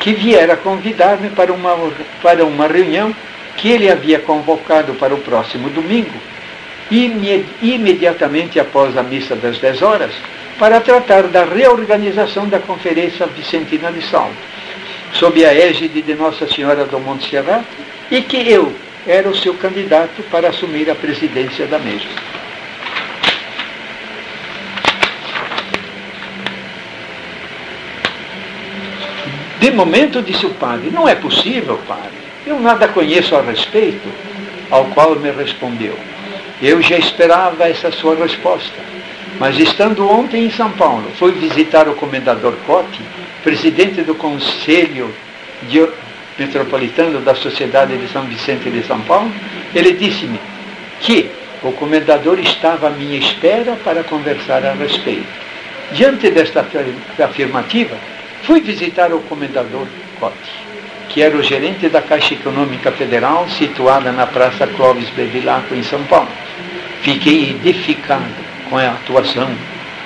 que 0.02 0.14
viera 0.14 0.58
convidar-me 0.58 1.30
para 1.30 1.54
uma, 1.54 1.78
para 2.24 2.44
uma 2.44 2.68
reunião 2.68 3.16
que 3.56 3.70
ele 3.70 3.90
havia 3.90 4.20
convocado 4.20 4.96
para 4.96 5.14
o 5.14 5.20
próximo 5.20 5.70
domingo, 5.70 6.20
imediatamente 7.62 8.60
após 8.60 8.98
a 8.98 9.04
missa 9.04 9.36
das 9.36 9.60
10 9.60 9.82
horas, 9.84 10.12
para 10.58 10.82
tratar 10.82 11.24
da 11.24 11.46
reorganização 11.46 12.50
da 12.50 12.60
Conferência 12.60 13.28
Vicentina 13.28 13.92
de 13.92 14.02
Salto, 14.02 14.36
sob 15.14 15.46
a 15.46 15.54
égide 15.54 16.02
de 16.02 16.16
Nossa 16.16 16.48
Senhora 16.48 16.84
do 16.86 17.00
Monte 17.00 17.30
Serrato, 17.30 17.66
e 18.10 18.22
que 18.22 18.38
eu 18.50 18.74
era 19.08 19.30
o 19.30 19.38
seu 19.38 19.54
candidato 19.54 20.24
para 20.32 20.50
assumir 20.50 20.90
a 20.90 20.96
presidência 20.96 21.68
da 21.68 21.78
mesma. 21.78 22.31
De 29.62 29.70
momento, 29.70 30.24
disse 30.24 30.44
o 30.44 30.56
padre, 30.56 30.90
não 30.90 31.08
é 31.08 31.14
possível, 31.14 31.80
padre. 31.88 32.18
Eu 32.48 32.60
nada 32.60 32.88
conheço 32.88 33.36
a 33.36 33.42
respeito, 33.44 34.10
ao 34.72 34.86
qual 34.86 35.16
me 35.16 35.30
respondeu. 35.30 35.96
Eu 36.60 36.82
já 36.82 36.98
esperava 36.98 37.70
essa 37.70 37.92
sua 37.92 38.16
resposta. 38.16 38.74
Mas 39.40 39.60
estando 39.60 40.10
ontem 40.10 40.46
em 40.46 40.50
São 40.50 40.72
Paulo, 40.72 41.04
fui 41.20 41.34
visitar 41.34 41.88
o 41.88 41.94
comendador 41.94 42.54
Cotti, 42.66 43.04
presidente 43.44 44.02
do 44.02 44.16
Conselho 44.16 45.14
de 45.70 45.88
Metropolitano 46.40 47.22
da 47.22 47.36
Sociedade 47.36 47.96
de 47.98 48.08
São 48.08 48.24
Vicente 48.24 48.68
de 48.68 48.84
São 48.84 49.00
Paulo. 49.02 49.32
Ele 49.76 49.94
disse-me 49.94 50.40
que 51.02 51.30
o 51.62 51.72
comendador 51.74 52.40
estava 52.40 52.88
à 52.88 52.90
minha 52.90 53.20
espera 53.20 53.78
para 53.84 54.04
conversar 54.04 54.66
a 54.66 54.74
respeito. 54.74 55.28
Diante 55.92 56.32
desta 56.32 56.66
afirmativa, 57.24 57.96
fui 58.44 58.62
visitar 58.62 59.14
o 59.14 59.20
comendador 59.22 59.88
Cotti 60.20 60.72
que 61.12 61.22
era 61.22 61.36
o 61.36 61.44
gerente 61.44 61.90
da 61.90 62.02
Caixa 62.02 62.36
Econômica 62.36 62.90
Federal, 62.92 63.46
situada 63.50 64.14
na 64.14 64.26
Praça 64.26 64.66
Clóvis 64.66 65.10
Bevilacqua, 65.10 65.76
em 65.76 65.84
São 65.84 66.02
Paulo. 66.06 66.30
Fiquei 67.02 67.50
edificado 67.50 68.24
com 68.70 68.78
a 68.78 68.92
atuação 68.92 69.50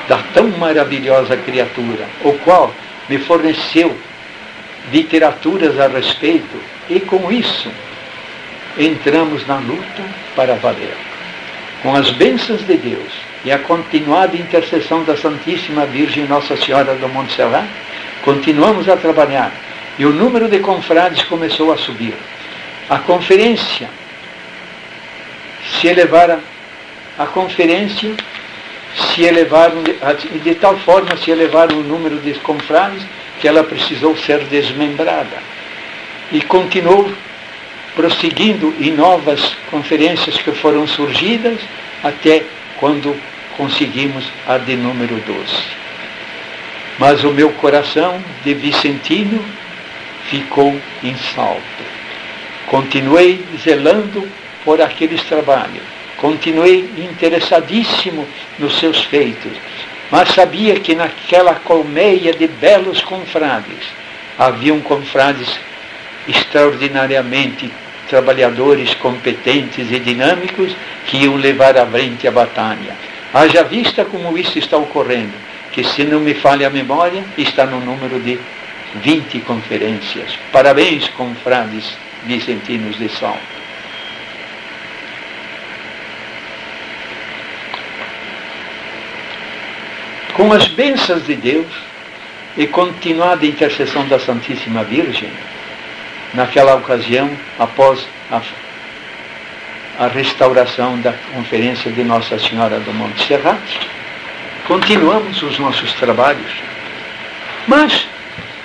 da 0.08 0.18
tão 0.34 0.48
maravilhosa 0.58 1.38
criatura, 1.38 2.08
o 2.24 2.34
qual 2.40 2.74
me 3.08 3.20
forneceu 3.20 3.96
literaturas 4.92 5.80
a 5.80 5.88
respeito, 5.88 6.60
e 6.90 7.00
com 7.00 7.32
isso 7.32 7.70
entramos 8.78 9.46
na 9.46 9.58
luta 9.58 10.04
para 10.36 10.56
valer. 10.56 10.96
Com 11.84 11.96
as 11.96 12.10
bênçãos 12.12 12.66
de 12.66 12.78
Deus 12.78 13.12
e 13.44 13.52
a 13.52 13.60
continuada 13.60 14.36
intercessão 14.36 15.04
da 15.04 15.16
Santíssima 15.16 15.86
Virgem 15.86 16.26
Nossa 16.26 16.58
Senhora 16.58 16.96
do 16.96 17.08
Monte 17.10 17.34
Serrat, 17.34 17.68
continuamos 18.26 18.90
a 18.90 18.98
trabalhar 18.98 19.52
e 19.98 20.06
o 20.06 20.12
número 20.12 20.50
de 20.50 20.60
confrades 20.60 21.24
começou 21.24 21.72
a 21.72 21.78
subir. 21.78 22.16
A 22.90 22.98
conferência 22.98 23.88
se 25.80 25.88
elevara, 25.88 26.40
a 27.18 27.26
conferência 27.28 28.12
se 28.96 29.24
elevaram, 29.24 29.84
de, 29.84 30.40
de 30.40 30.56
tal 30.56 30.76
forma 30.80 31.16
se 31.18 31.32
elevaram 31.32 31.78
o 31.78 31.84
número 31.84 32.18
de 32.18 32.34
confrades 32.40 33.04
que 33.40 33.48
ela 33.48 33.64
precisou 33.64 34.18
ser 34.18 34.40
desmembrada. 34.46 35.38
E 36.32 36.42
continuou 36.42 37.10
prosseguindo 37.96 38.74
em 38.80 38.92
novas 38.92 39.56
conferências 39.70 40.36
que 40.38 40.52
foram 40.52 40.88
surgidas 40.88 41.60
até 42.04 42.44
quando 42.78 43.16
conseguimos 43.56 44.26
a 44.48 44.58
de 44.58 44.76
número 44.76 45.16
12. 45.16 45.85
Mas 46.98 47.24
o 47.24 47.32
meu 47.32 47.52
coração 47.54 48.22
de 48.44 48.54
Vicentino 48.54 49.44
ficou 50.30 50.80
em 51.04 51.16
salto. 51.36 51.62
Continuei 52.68 53.44
zelando 53.64 54.28
por 54.64 54.82
aqueles 54.82 55.22
trabalhos, 55.24 55.84
continuei 56.18 56.90
interessadíssimo 56.98 58.28
nos 58.58 58.80
seus 58.80 59.04
feitos, 59.04 59.52
mas 60.10 60.30
sabia 60.30 60.80
que 60.80 60.96
naquela 60.96 61.56
colmeia 61.56 62.34
de 62.34 62.48
belos 62.48 63.02
confrades 63.02 63.86
haviam 64.38 64.80
confrades 64.82 65.48
extraordinariamente 66.28 67.72
trabalhadores 68.10 68.94
competentes 68.96 69.92
e 69.92 70.00
dinâmicos 70.00 70.76
que 71.08 71.18
iam 71.18 71.36
levar 71.36 71.78
à 71.78 71.86
frente 71.86 72.28
a 72.28 72.32
batalha. 72.32 72.96
Haja 73.34 73.64
vista 73.64 74.06
como 74.06 74.38
isso 74.38 74.58
está 74.58 74.78
ocorrendo, 74.78 75.34
que 75.76 75.84
se 75.84 76.06
não 76.06 76.22
me 76.22 76.34
falha 76.34 76.68
a 76.68 76.70
memória, 76.70 77.22
está 77.38 77.66
no 77.66 77.82
número 77.82 78.18
de 78.22 78.40
20 79.04 79.40
conferências. 79.42 80.40
Parabéns, 80.50 81.10
confrades 81.10 81.98
vicentinos 82.24 82.98
de 82.98 83.10
São. 83.10 83.38
Com 90.34 90.54
as 90.54 90.66
bênçãos 90.70 91.26
de 91.26 91.36
Deus 91.36 91.68
e 92.56 92.66
continuada 92.68 93.46
intercessão 93.46 94.08
da 94.08 94.18
Santíssima 94.18 94.86
Virgem, 94.86 95.30
naquela 96.34 96.76
ocasião, 96.76 97.30
após 97.60 98.08
a, 98.32 98.42
a 100.00 100.08
restauração 100.08 101.02
da 101.02 101.12
conferência 101.34 101.92
de 101.92 102.04
Nossa 102.06 102.40
Senhora 102.40 102.80
do 102.80 102.94
Monte 102.94 103.28
Serrat, 103.28 103.60
continuamos 104.68 105.42
os 105.42 105.58
nossos 105.60 105.94
trabalhos. 105.94 106.52
Mas 107.68 108.08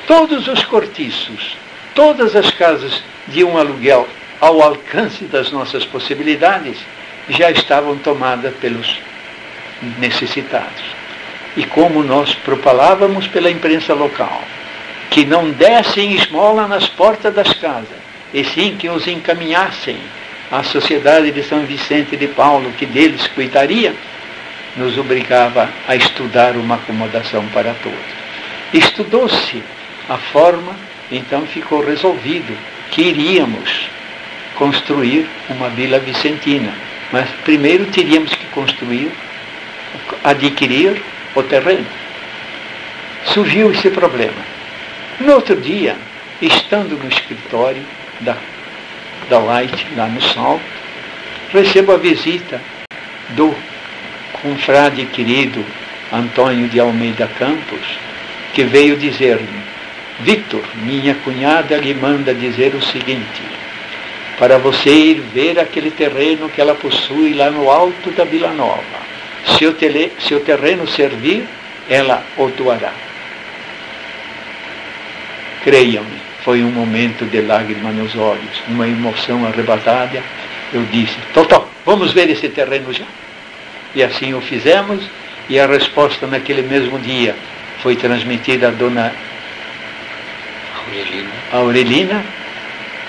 todos 0.06 0.48
os 0.48 0.64
cortiços, 0.64 1.56
todas 1.94 2.34
as 2.34 2.50
casas 2.50 3.02
de 3.28 3.44
um 3.44 3.56
aluguel 3.56 4.08
ao 4.40 4.62
alcance 4.62 5.24
das 5.24 5.50
nossas 5.50 5.84
possibilidades 5.84 6.78
já 7.28 7.50
estavam 7.50 7.96
tomadas 7.98 8.54
pelos 8.56 8.98
necessitados. 9.98 10.82
E 11.56 11.64
como 11.64 12.02
nós 12.02 12.34
propalávamos 12.34 13.26
pela 13.26 13.50
imprensa 13.50 13.92
local, 13.92 14.42
que 15.10 15.24
não 15.24 15.50
dessem 15.50 16.14
esmola 16.14 16.66
nas 16.66 16.88
portas 16.88 17.34
das 17.34 17.52
casas, 17.54 18.00
e 18.32 18.44
sim 18.44 18.76
que 18.78 18.88
os 18.88 19.06
encaminhassem 19.06 19.98
à 20.50 20.62
Sociedade 20.62 21.30
de 21.32 21.42
São 21.42 21.64
Vicente 21.66 22.16
de 22.16 22.28
Paulo, 22.28 22.72
que 22.78 22.86
deles 22.86 23.26
cuidaria, 23.28 23.94
nos 24.81 24.97
obrigava 24.97 25.69
a 25.87 25.95
estudar 25.95 26.57
uma 26.57 26.77
acomodação 26.77 27.47
para 27.49 27.75
todos. 27.75 27.99
Estudou-se 28.73 29.62
a 30.09 30.16
forma, 30.16 30.75
então 31.12 31.47
ficou 31.47 31.85
resolvido 31.85 32.57
que 32.90 33.03
iríamos 33.03 33.88
construir 34.57 35.29
uma 35.51 35.69
vila 35.69 35.99
vicentina. 35.99 36.73
Mas 37.12 37.29
primeiro 37.45 37.87
teríamos 37.87 38.35
que 38.35 38.47
construir, 38.47 39.12
adquirir 40.25 41.03
o 41.35 41.43
terreno. 41.43 41.87
Surgiu 43.27 43.71
esse 43.71 43.90
problema. 43.90 44.43
No 45.21 45.35
outro 45.35 45.61
dia, 45.61 45.95
estando 46.40 46.97
no 46.97 47.09
escritório 47.09 47.85
da 48.21 48.37
da 49.29 49.38
White, 49.38 49.87
lá 49.97 50.07
no 50.07 50.21
Salto, 50.21 50.64
recebo 51.53 51.93
a 51.93 51.97
visita 51.97 52.61
do 53.31 53.55
confrade 54.42 55.05
querido 55.07 55.64
Antônio 56.12 56.68
de 56.68 56.81
Almeida 56.81 57.29
Campos, 57.38 57.81
que 58.53 58.64
veio 58.64 58.96
dizer-me, 58.96 59.61
Victor, 60.20 60.62
minha 60.83 61.14
cunhada 61.14 61.76
lhe 61.76 61.94
manda 61.94 62.35
dizer 62.35 62.74
o 62.74 62.83
seguinte, 62.83 63.42
para 64.38 64.59
você 64.59 64.90
ir 64.90 65.20
ver 65.33 65.59
aquele 65.59 65.90
terreno 65.90 66.48
que 66.48 66.61
ela 66.61 66.74
possui 66.74 67.35
lá 67.35 67.50
no 67.50 67.70
alto 67.70 68.11
da 68.11 68.24
Vila 68.24 68.53
Nova. 68.53 69.11
Se 69.57 69.66
o, 69.66 69.72
tele, 69.72 70.12
se 70.18 70.35
o 70.35 70.40
terreno 70.40 70.87
servir, 70.88 71.46
ela 71.88 72.22
o 72.37 72.48
doará. 72.48 72.92
Creiam-me, 75.62 76.18
foi 76.42 76.62
um 76.62 76.70
momento 76.70 77.24
de 77.24 77.40
lágrima 77.42 77.90
nos 77.90 78.14
olhos, 78.16 78.62
uma 78.68 78.88
emoção 78.88 79.46
arrebatada. 79.46 80.22
Eu 80.72 80.85
disse, 80.90 81.16
Totó, 81.35 81.68
vamos 81.85 82.12
ver 82.12 82.31
esse 82.31 82.48
terreno 82.48 82.92
já? 82.92 83.05
E 83.94 84.03
assim 84.03 84.35
o 84.35 84.40
fizemos, 84.40 85.05
e 85.48 85.59
a 85.59 85.66
resposta 85.66 86.26
naquele 86.26 86.62
mesmo 86.62 86.98
dia 86.98 87.35
foi 87.83 87.96
transmitida 87.96 88.68
à 88.68 88.70
dona 88.70 89.12
Aurelina, 90.87 91.31
Aurelina 91.53 92.24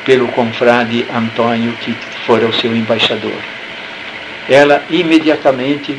pelo 0.06 0.28
confrade 0.30 1.06
Antônio, 1.14 1.74
que 1.74 1.94
fora 2.26 2.48
o 2.48 2.54
seu 2.54 2.76
embaixador. 2.76 3.38
Ela 4.50 4.84
imediatamente 4.90 5.96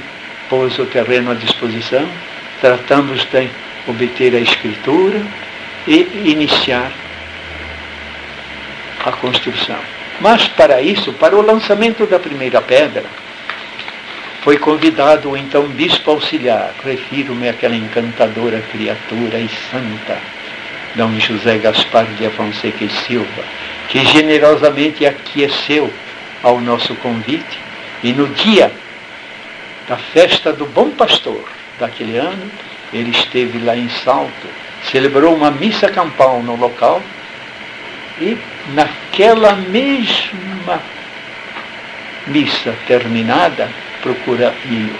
pôs 0.48 0.76
o 0.78 0.86
terreno 0.86 1.30
à 1.30 1.34
disposição, 1.34 2.06
tratamos 2.60 3.24
de 3.26 3.48
obter 3.86 4.34
a 4.34 4.40
escritura 4.40 5.20
e 5.86 6.08
iniciar 6.24 6.90
a 9.04 9.12
construção. 9.12 9.78
Mas 10.20 10.46
para 10.48 10.80
isso, 10.80 11.12
para 11.14 11.36
o 11.36 11.42
lançamento 11.42 12.06
da 12.06 12.18
primeira 12.18 12.60
pedra, 12.60 13.04
foi 14.42 14.58
convidado 14.58 15.30
o 15.30 15.36
então 15.36 15.68
bispo 15.68 16.10
auxiliar, 16.10 16.74
refiro-me 16.84 17.48
àquela 17.48 17.76
encantadora 17.76 18.60
criatura 18.72 19.38
e 19.38 19.48
santa, 19.70 20.18
Dom 20.96 21.18
José 21.18 21.58
Gaspar 21.58 22.04
de 22.18 22.26
Afonseca 22.26 22.84
e 22.84 22.90
Silva, 22.90 23.44
que 23.88 24.04
generosamente 24.04 25.06
aqueceu 25.06 25.92
ao 26.42 26.60
nosso 26.60 26.94
convite. 26.96 27.58
E 28.02 28.12
no 28.12 28.26
dia 28.28 28.72
da 29.88 29.96
festa 29.96 30.52
do 30.52 30.66
Bom 30.66 30.90
Pastor 30.90 31.48
daquele 31.78 32.16
ano, 32.16 32.50
ele 32.92 33.10
esteve 33.10 33.58
lá 33.60 33.76
em 33.76 33.88
Salto, 33.88 34.48
celebrou 34.90 35.36
uma 35.36 35.52
missa 35.52 35.88
campal 35.88 36.42
no 36.42 36.56
local 36.56 37.00
e 38.20 38.36
naquela 38.74 39.52
mesma 39.52 40.82
missa 42.26 42.74
terminada, 42.88 43.70
procura 44.02 44.52
ir 44.66 44.92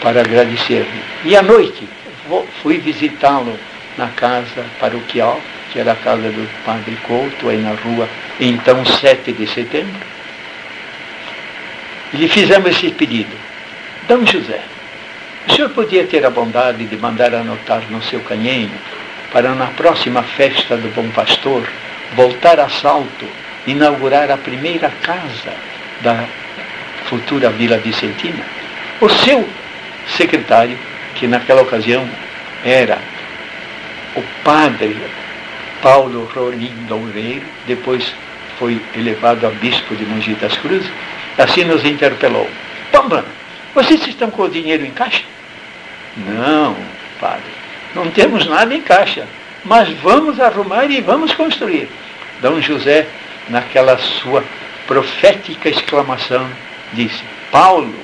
para 0.00 0.20
agradecer-lhe. 0.20 1.02
E 1.24 1.36
à 1.36 1.42
noite 1.42 1.86
fui 2.62 2.78
visitá-lo 2.78 3.58
na 3.96 4.08
casa 4.08 4.64
paroquial, 4.80 5.40
que 5.72 5.78
era 5.78 5.92
a 5.92 5.96
casa 5.96 6.22
do 6.22 6.64
Padre 6.64 6.96
Couto, 7.06 7.48
aí 7.48 7.58
na 7.58 7.74
rua, 7.74 8.08
então 8.40 8.84
7 8.84 9.32
de 9.32 9.46
setembro. 9.46 10.00
E 12.12 12.16
lhe 12.16 12.28
fizemos 12.28 12.70
esse 12.70 12.90
pedido. 12.90 13.34
D. 14.08 14.26
José, 14.26 14.60
o 15.48 15.52
senhor 15.52 15.70
podia 15.70 16.04
ter 16.04 16.24
a 16.26 16.30
bondade 16.30 16.84
de 16.84 16.96
mandar 16.96 17.34
anotar 17.34 17.82
no 17.90 18.02
seu 18.02 18.20
canhenho 18.20 18.70
para 19.32 19.54
na 19.54 19.66
próxima 19.68 20.22
festa 20.22 20.76
do 20.76 20.92
Bom 20.94 21.08
Pastor 21.10 21.66
voltar 22.14 22.60
a 22.60 22.68
Salto, 22.68 23.26
inaugurar 23.66 24.30
a 24.30 24.36
primeira 24.36 24.90
casa 25.02 25.54
da 26.02 26.26
futura 27.12 27.50
Vila 27.50 27.76
Vicentina, 27.76 28.42
o 28.98 29.06
seu 29.06 29.46
secretário, 30.16 30.78
que 31.14 31.26
naquela 31.26 31.60
ocasião 31.60 32.08
era 32.64 32.98
o 34.16 34.22
padre 34.42 34.96
Paulo 35.82 36.24
Rolim 36.34 36.72
Loureiro, 36.88 37.44
depois 37.66 38.14
foi 38.58 38.80
elevado 38.96 39.46
a 39.46 39.50
bispo 39.50 39.94
de 39.94 40.06
Mogi 40.06 40.32
das 40.36 40.56
Cruzes, 40.56 40.90
assim 41.36 41.64
nos 41.64 41.84
interpelou. 41.84 42.48
Pambana, 42.90 43.28
vocês 43.74 44.06
estão 44.06 44.30
com 44.30 44.44
o 44.44 44.48
dinheiro 44.48 44.82
em 44.86 44.90
caixa? 44.90 45.24
Não, 46.16 46.74
padre, 47.20 47.52
não 47.94 48.10
temos 48.10 48.46
nada 48.46 48.74
em 48.74 48.80
caixa, 48.80 49.26
mas 49.66 49.90
vamos 50.02 50.40
arrumar 50.40 50.86
e 50.86 51.02
vamos 51.02 51.34
construir. 51.34 51.90
D. 52.40 52.62
José, 52.62 53.06
naquela 53.50 53.98
sua 53.98 54.42
profética 54.86 55.68
exclamação, 55.68 56.48
disse: 56.92 57.22
Paulo, 57.50 57.94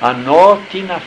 anote 0.00 0.82
na, 0.82 1.00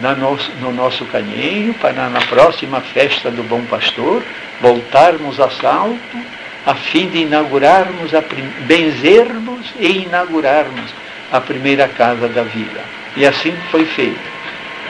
na 0.00 0.14
no 0.14 0.72
nosso 0.72 1.04
canheiro 1.06 1.74
para 1.74 2.08
na 2.08 2.20
próxima 2.20 2.80
festa 2.80 3.30
do 3.30 3.42
Bom 3.42 3.62
Pastor 3.62 4.22
voltarmos 4.60 5.38
a 5.40 5.50
salto 5.50 6.36
a 6.66 6.74
fim 6.74 7.08
de 7.08 7.18
inaugurarmos, 7.18 8.12
a, 8.12 8.22
benzermos 8.66 9.72
e 9.78 10.02
inaugurarmos 10.02 10.90
a 11.30 11.40
primeira 11.40 11.86
casa 11.86 12.28
da 12.28 12.42
vila. 12.42 12.82
E 13.16 13.24
assim 13.24 13.56
foi 13.70 13.84
feito. 13.84 14.18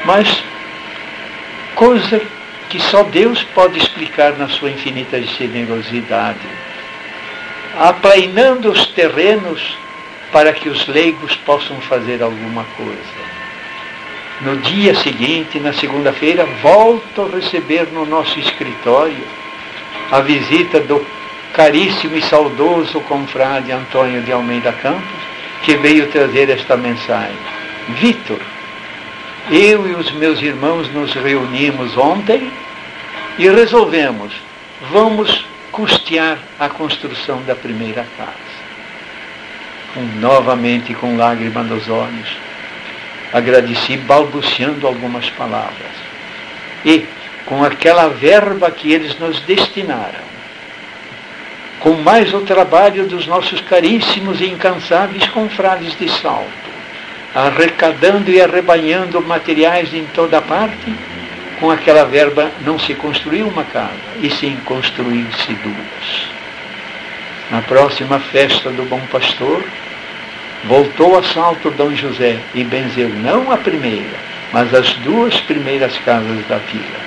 Mas 0.07 0.43
coisa 1.75 2.21
que 2.71 2.81
só 2.81 3.03
Deus 3.03 3.43
pode 3.55 3.79
explicar 3.79 4.33
na 4.39 4.49
sua 4.49 4.71
infinita 4.71 5.21
generosidade. 5.21 6.39
Aplainando 7.79 8.71
os 8.71 8.87
terrenos 8.87 9.77
para 10.37 10.53
que 10.53 10.69
os 10.69 10.87
leigos 10.87 11.35
possam 11.35 11.81
fazer 11.81 12.23
alguma 12.23 12.63
coisa. 12.77 13.27
No 14.43 14.59
dia 14.59 14.95
seguinte, 14.95 15.59
na 15.59 15.73
segunda-feira, 15.73 16.45
volto 16.63 17.23
a 17.23 17.37
receber 17.37 17.87
no 17.91 18.05
nosso 18.05 18.39
escritório 18.39 19.25
a 20.11 20.21
visita 20.21 20.79
do 20.81 21.03
caríssimo 21.55 22.19
e 22.19 22.21
saudoso 22.21 23.01
confrade 23.01 23.73
Antônio 23.73 24.21
de 24.21 24.31
Almeida 24.31 24.73
Campos, 24.73 25.23
que 25.63 25.75
veio 25.79 26.09
trazer 26.09 26.51
esta 26.51 26.77
mensagem. 26.77 27.39
Vitor, 27.99 28.41
eu 29.51 29.89
e 29.89 29.95
os 29.95 30.13
meus 30.13 30.43
irmãos 30.43 30.93
nos 30.93 31.15
reunimos 31.15 31.97
ontem 31.97 32.53
e 33.39 33.49
resolvemos, 33.49 34.35
vamos 34.93 35.47
custear 35.73 36.37
a 36.61 36.69
construção 36.69 37.43
da 37.45 37.55
primeira 37.55 38.07
casa 38.19 38.46
com, 39.97 40.03
novamente 40.21 40.93
com 40.93 41.17
lágrimas 41.17 41.67
nos 41.67 41.89
olhos. 41.89 42.37
Agradeci 43.33 43.97
balbuciando 43.97 44.87
algumas 44.87 45.31
palavras. 45.31 45.97
E, 46.85 47.07
com 47.47 47.65
aquela 47.65 48.09
verba 48.09 48.71
que 48.71 48.93
eles 48.93 49.19
nos 49.19 49.41
destinaram, 49.41 50.27
com 51.81 51.95
mais 51.95 52.33
o 52.35 52.41
trabalho 52.43 53.07
dos 53.07 53.27
nossos 53.27 53.61
caríssimos 53.63 54.41
e 54.41 54.47
incansáveis 54.47 55.27
confrades 55.29 55.97
de 55.99 56.09
salto, 56.11 56.47
arrecadando 57.35 58.31
e 58.31 58.41
arrebanhando 58.41 59.21
materiais 59.23 59.93
em 59.95 60.05
toda 60.15 60.43
parte, 60.43 60.95
com 61.59 61.71
aquela 61.71 62.05
verba 62.05 62.51
não 62.63 62.79
se 62.79 62.95
construiu 62.95 63.49
uma 63.49 63.65
casa, 63.65 63.93
e 64.21 64.31
sim 64.31 64.57
construiu-se 64.65 65.53
duas. 65.55 66.37
Na 67.51 67.63
próxima 67.63 68.19
festa 68.19 68.71
do 68.71 68.85
Bom 68.89 69.01
Pastor, 69.11 69.63
voltou 70.65 71.19
a 71.19 71.23
Salto 71.23 71.71
Dom 71.71 71.95
José 71.95 72.39
e 72.55 72.65
benzeu 72.65 73.09
não 73.09 73.51
a 73.53 73.57
primeira, 73.57 74.17
mas 74.53 74.73
as 74.75 74.93
duas 74.95 75.39
primeiras 75.41 75.97
casas 75.99 76.47
da 76.49 76.57
vila. 76.59 77.07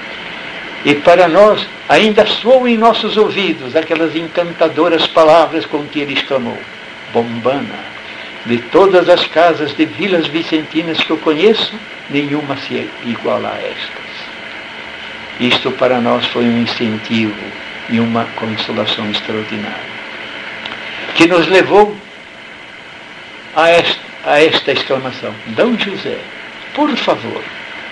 E 0.86 0.96
para 0.96 1.28
nós 1.28 1.68
ainda 1.90 2.26
soam 2.26 2.68
em 2.68 2.78
nossos 2.78 3.18
ouvidos 3.18 3.76
aquelas 3.76 4.16
encantadoras 4.16 5.06
palavras 5.08 5.66
com 5.66 5.84
que 5.86 6.00
ele 6.00 6.14
exclamou: 6.14 6.58
Bombana, 7.12 7.80
de 8.46 8.58
todas 8.58 9.10
as 9.10 9.26
casas 9.28 9.76
de 9.76 9.86
vilas 9.86 10.28
vicentinas 10.28 11.00
que 11.04 11.10
eu 11.10 11.18
conheço, 11.18 11.74
nenhuma 12.10 12.56
se 12.58 12.90
iguala 13.06 13.50
a 13.50 13.58
estas. 13.58 14.10
Isto 15.40 15.72
para 15.72 16.00
nós 16.00 16.26
foi 16.28 16.46
um 16.46 16.62
incentivo 16.62 17.34
e 17.90 18.00
uma 18.00 18.26
consolação 18.36 19.10
extraordinária, 19.10 20.00
que 21.16 21.28
nos 21.28 21.48
levou 21.48 21.96
a 23.56 23.70
esta, 23.70 24.02
a 24.26 24.44
esta 24.44 24.72
exclamação: 24.72 25.34
D. 25.48 25.78
José, 25.78 26.20
por 26.74 26.96
favor, 26.98 27.44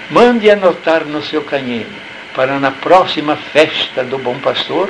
mande 0.09 0.49
anotar 0.49 1.05
no 1.05 1.21
seu 1.21 1.43
canheiro, 1.43 1.89
para 2.35 2.59
na 2.59 2.71
próxima 2.71 3.35
festa 3.35 4.03
do 4.03 4.17
Bom 4.17 4.37
Pastor, 4.39 4.89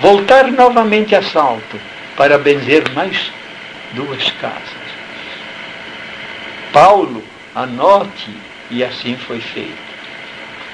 voltar 0.00 0.50
novamente 0.50 1.14
a 1.14 1.22
Salto, 1.22 1.80
para 2.16 2.38
benzer 2.38 2.90
mais 2.92 3.30
duas 3.92 4.30
casas. 4.32 4.86
Paulo, 6.72 7.22
anote, 7.54 8.30
e 8.70 8.82
assim 8.82 9.16
foi 9.16 9.40
feito. 9.40 9.86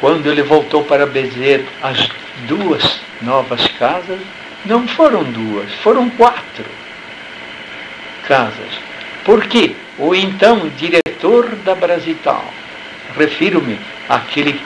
Quando 0.01 0.29
ele 0.29 0.43
voltou 0.43 0.85
para 0.85 1.07
benzer 1.07 1.65
as 1.83 2.09
duas 2.49 3.01
novas 3.21 3.67
casas, 3.79 4.19
não 4.65 4.87
foram 4.89 5.23
duas, 5.25 5.73
foram 5.83 6.11
quatro 6.11 6.65
casas. 8.27 8.92
Por 9.25 9.45
quê? 9.47 9.73
O 9.99 10.15
então 10.15 10.69
diretor 10.77 11.55
da 11.65 11.75
Brasital, 11.75 12.45
refiro-me 13.17 13.79
àquele 14.09 14.61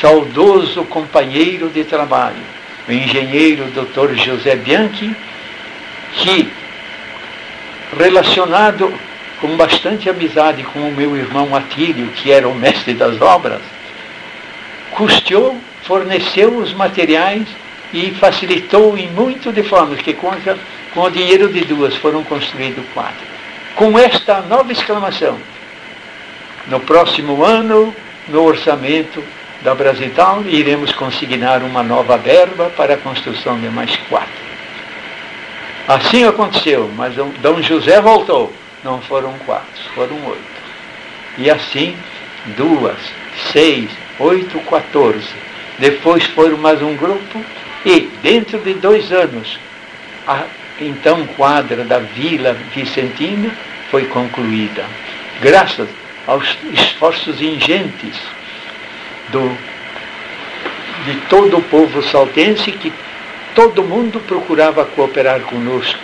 saudoso 0.00 0.84
companheiro 0.84 1.68
de 1.68 1.84
trabalho, 1.84 2.42
o 2.88 2.92
engenheiro 2.92 3.64
Dr. 3.66 4.14
José 4.16 4.56
Bianchi, 4.56 5.14
que, 6.14 6.50
relacionado 7.96 8.92
com 9.40 9.56
bastante 9.56 10.08
amizade 10.08 10.62
com 10.64 10.80
o 10.80 10.92
meu 10.92 11.16
irmão 11.16 11.54
Atílio, 11.54 12.08
que 12.08 12.32
era 12.32 12.48
o 12.48 12.54
mestre 12.54 12.94
das 12.94 13.20
obras, 13.20 13.60
custeou, 14.90 15.56
forneceu 15.82 16.56
os 16.56 16.72
materiais 16.72 17.46
e 17.92 18.10
facilitou 18.12 18.96
em 18.96 19.08
muito 19.08 19.52
de 19.52 19.62
formas 19.62 20.00
que 20.00 20.12
com, 20.12 20.30
com 20.94 21.02
o 21.02 21.10
dinheiro 21.10 21.52
de 21.52 21.64
duas 21.64 21.94
foram 21.96 22.22
construídos 22.24 22.84
quatro. 22.92 23.26
Com 23.76 23.98
esta 23.98 24.40
nova 24.42 24.72
exclamação, 24.72 25.38
no 26.66 26.80
próximo 26.80 27.44
ano, 27.44 27.94
no 28.28 28.42
orçamento 28.42 29.22
da 29.62 29.74
Brasital, 29.74 30.42
iremos 30.46 30.92
consignar 30.92 31.62
uma 31.62 31.82
nova 31.82 32.16
verba 32.16 32.70
para 32.76 32.94
a 32.94 32.98
construção 32.98 33.58
de 33.60 33.68
mais 33.68 33.94
quatro. 34.08 34.50
Assim 35.86 36.24
aconteceu, 36.24 36.90
mas 36.96 37.14
Dom 37.14 37.62
José 37.62 38.00
voltou. 38.00 38.52
Não 38.82 39.00
foram 39.02 39.32
quatro, 39.44 39.82
foram 39.94 40.16
oito. 40.26 40.60
E 41.36 41.50
assim, 41.50 41.96
duas, 42.56 42.96
seis, 43.52 43.90
oito, 44.18 44.58
quatorze. 44.60 45.34
Depois 45.78 46.24
foram 46.26 46.56
mais 46.56 46.80
um 46.80 46.96
grupo 46.96 47.44
e, 47.84 48.10
dentro 48.22 48.58
de 48.58 48.74
dois 48.74 49.12
anos, 49.12 49.58
a 50.26 50.44
então 50.80 51.26
quadra 51.26 51.84
da 51.84 51.98
Vila 51.98 52.56
Vicentina 52.74 53.50
foi 53.90 54.06
concluída. 54.06 54.84
Graças 55.40 55.88
aos 56.26 56.56
esforços 56.72 57.40
ingentes 57.40 58.20
do, 59.28 59.56
de 61.04 61.14
todo 61.28 61.58
o 61.58 61.62
povo 61.62 62.02
saltense, 62.02 62.72
que 62.72 62.92
todo 63.54 63.82
mundo 63.82 64.20
procurava 64.20 64.84
cooperar 64.84 65.40
conosco 65.40 66.00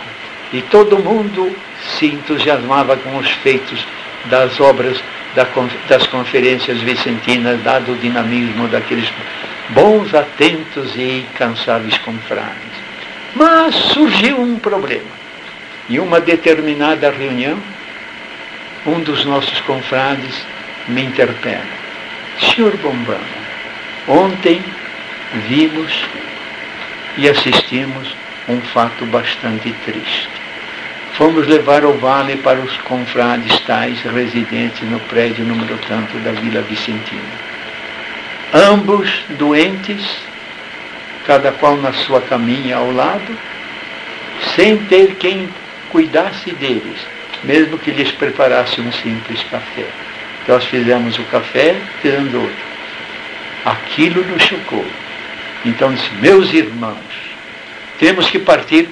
e 0.53 0.61
todo 0.61 0.99
mundo 0.99 1.55
se 1.97 2.07
entusiasmava 2.07 2.97
com 2.97 3.17
os 3.17 3.29
feitos 3.29 3.85
das 4.25 4.59
obras 4.59 5.01
das 5.87 6.07
conferências 6.07 6.79
vicentinas, 6.81 7.61
dado 7.61 7.91
o 7.91 7.97
dinamismo 7.97 8.67
daqueles 8.67 9.07
bons, 9.69 10.13
atentos 10.15 10.95
e 10.95 11.19
incansáveis 11.19 11.95
confrades. 11.99 12.66
Mas 13.37 13.75
surgiu 13.75 14.41
um 14.41 14.57
problema. 14.57 15.05
Em 15.87 15.99
uma 15.99 16.19
determinada 16.19 17.11
reunião, 17.11 17.59
um 18.83 18.99
dos 19.01 19.25
nossos 19.25 19.61
confrades 19.61 20.43
me 20.87 21.03
interpela. 21.03 21.61
Senhor 22.39 22.75
Bombano, 22.77 23.19
ontem 24.07 24.59
vimos 25.47 25.93
e 27.15 27.29
assistimos 27.29 28.07
um 28.49 28.59
fato 28.61 29.05
bastante 29.05 29.71
triste. 29.85 30.29
Fomos 31.13 31.45
levar 31.45 31.85
o 31.85 31.93
vale 31.93 32.37
para 32.37 32.59
os 32.59 32.75
confrades 32.77 33.59
tais 33.61 34.01
residentes 34.01 34.81
no 34.89 34.99
prédio 35.01 35.45
número 35.45 35.77
tanto 35.87 36.17
da 36.19 36.31
Vila 36.31 36.61
Vicentina. 36.61 37.21
Ambos 38.53 39.09
doentes, 39.37 40.26
cada 41.27 41.51
qual 41.51 41.77
na 41.77 41.93
sua 41.93 42.21
caminha 42.21 42.77
ao 42.77 42.91
lado, 42.91 43.37
sem 44.55 44.77
ter 44.85 45.15
quem 45.15 45.47
cuidasse 45.91 46.51
deles 46.51 47.17
mesmo 47.43 47.77
que 47.77 47.91
lhes 47.91 48.11
preparasse 48.11 48.81
um 48.81 48.91
simples 48.91 49.43
café. 49.43 49.85
Nós 50.47 50.63
fizemos 50.65 51.17
o 51.19 51.23
café, 51.23 51.75
fizemos 52.01 52.33
outro. 52.33 52.67
Aquilo 53.65 54.23
nos 54.25 54.41
chocou. 54.43 54.85
Então 55.65 55.93
disse, 55.93 56.09
meus 56.21 56.53
irmãos, 56.53 56.97
temos 57.99 58.29
que 58.29 58.39
partir 58.39 58.89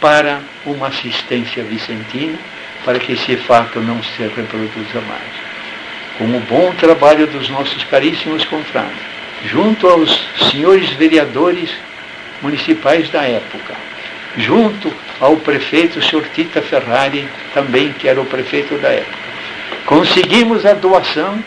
para 0.00 0.40
uma 0.64 0.88
assistência 0.88 1.62
vicentina 1.64 2.38
para 2.84 2.98
que 2.98 3.12
esse 3.12 3.36
fato 3.36 3.80
não 3.80 4.02
se 4.02 4.22
reproduza 4.22 5.00
mais. 5.08 5.52
Com 6.18 6.24
o 6.24 6.40
bom 6.40 6.72
trabalho 6.74 7.26
dos 7.26 7.48
nossos 7.48 7.82
caríssimos 7.84 8.44
confrades, 8.44 9.11
junto 9.44 9.88
aos 9.88 10.26
senhores 10.50 10.90
vereadores 10.90 11.70
municipais 12.40 13.08
da 13.10 13.22
época, 13.22 13.74
junto 14.36 14.92
ao 15.20 15.36
prefeito 15.36 16.02
Sr. 16.02 16.24
Tita 16.34 16.62
Ferrari, 16.62 17.28
também 17.54 17.92
que 17.92 18.08
era 18.08 18.20
o 18.20 18.26
prefeito 18.26 18.76
da 18.78 18.88
época. 18.88 19.18
Conseguimos 19.86 20.64
a 20.64 20.74
doação 20.74 21.42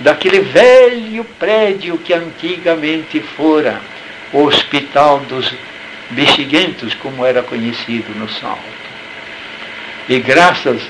daquele 0.00 0.40
velho 0.40 1.24
prédio 1.38 1.98
que 1.98 2.12
antigamente 2.12 3.20
fora 3.20 3.80
o 4.32 4.44
Hospital 4.44 5.20
dos 5.20 5.52
Bexiguentos, 6.10 6.94
como 6.94 7.24
era 7.24 7.42
conhecido 7.42 8.14
no 8.14 8.28
Salto. 8.28 8.78
E 10.08 10.18
graças 10.20 10.80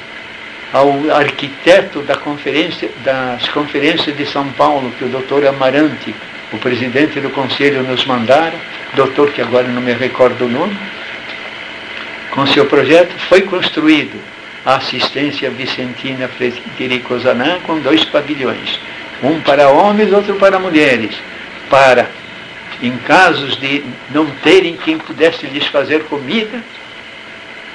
ao 0.73 0.93
arquiteto 1.11 2.03
da 2.03 2.17
conferência, 2.17 2.91
das 3.03 3.49
conferências 3.49 4.17
de 4.17 4.27
São 4.27 4.49
Paulo, 4.51 4.93
que 4.99 5.05
o 5.05 5.09
doutor 5.09 5.47
Amarante, 5.47 6.15
o 6.53 6.59
presidente 6.59 7.21
do 7.21 7.31
conselho, 7.31 7.83
nos 7.83 8.05
mandara, 8.07 8.55
doutor 8.95 9.31
que 9.33 9.43
agora 9.43 9.69
não 9.69 9.83
me 9.83 9.93
recordo 9.93 10.47
o 10.47 10.49
nome, 10.49 10.77
com 12.31 12.47
seu 12.47 12.67
projeto, 12.67 13.13
foi 13.29 13.43
construído 13.43 14.19
a 14.65 14.77
assistência 14.77 15.51
vicentina 15.51 16.29
Frederico 16.29 17.19
Zanã 17.19 17.59
com 17.61 17.79
dois 17.81 18.05
pavilhões, 18.05 18.79
um 19.23 19.41
para 19.41 19.69
homens, 19.69 20.13
outro 20.13 20.35
para 20.37 20.59
mulheres, 20.59 21.15
para, 21.69 22.11
em 22.83 22.97
casos 22.99 23.57
de 23.57 23.85
não 24.11 24.27
terem 24.43 24.77
quem 24.77 24.99
pudesse 24.99 25.47
lhes 25.47 25.67
fazer 25.67 26.05
comida, 26.05 26.63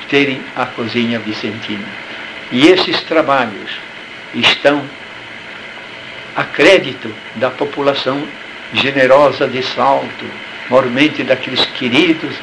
terem 0.10 0.42
a 0.56 0.66
cozinha 0.66 1.20
vicentina. 1.20 1.88
E 2.52 2.68
esses 2.68 3.02
trabalhos 3.02 3.72
estão 4.34 4.84
a 6.36 6.44
crédito 6.44 7.14
da 7.36 7.50
população 7.50 8.24
generosa 8.74 9.48
de 9.48 9.62
Salto, 9.62 10.26
mormente 10.70 11.24
daqueles 11.24 11.66
queridos 11.78 12.36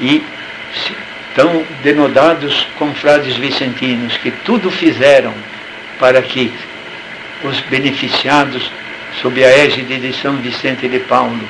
e 0.00 0.22
tão 1.34 1.64
denodados 1.82 2.66
confrades 2.78 3.36
vicentinos 3.36 4.16
que 4.18 4.30
tudo 4.30 4.70
fizeram 4.70 5.34
para 5.98 6.22
que 6.22 6.52
os 7.44 7.60
beneficiados 7.60 8.70
sob 9.20 9.44
a 9.44 9.48
égide 9.48 9.98
de 9.98 10.12
São 10.14 10.36
Vicente 10.36 10.88
de 10.88 10.98
Paulo 11.00 11.40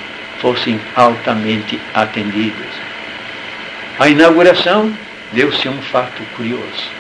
fossem 0.40 0.81
altamente 0.94 1.81
atendidos. 1.94 2.66
A 3.98 4.09
inauguração 4.09 4.92
deu-se 5.33 5.68
um 5.68 5.81
fato 5.83 6.22
curioso, 6.37 6.90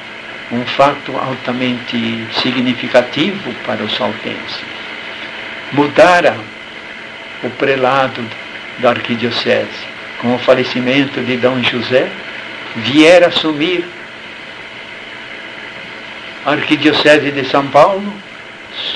um 0.50 0.64
fato 0.64 1.16
altamente 1.16 2.26
significativo 2.40 3.52
para 3.64 3.82
o 3.82 3.90
saltense. 3.90 4.64
Mudara 5.72 6.36
o 7.46 7.50
prelado 7.50 8.22
da 8.78 8.90
arquidiocese 8.90 9.96
com 10.20 10.34
o 10.34 10.38
falecimento 10.38 11.20
de 11.20 11.36
Dom 11.36 11.62
José 11.62 12.08
vier 12.76 13.24
assumir 13.24 13.84
a 16.44 16.52
Arquidiocese 16.52 17.32
de 17.32 17.44
São 17.44 17.66
Paulo, 17.66 18.12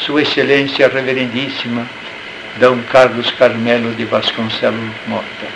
Sua 0.05 0.23
Excelência 0.23 0.89
Reverendíssima 0.89 1.87
D. 2.59 2.67
Carlos 2.91 3.31
Carmelo 3.33 3.93
de 3.95 4.05
Vasconcelos 4.05 4.93
Mota. 5.07 5.47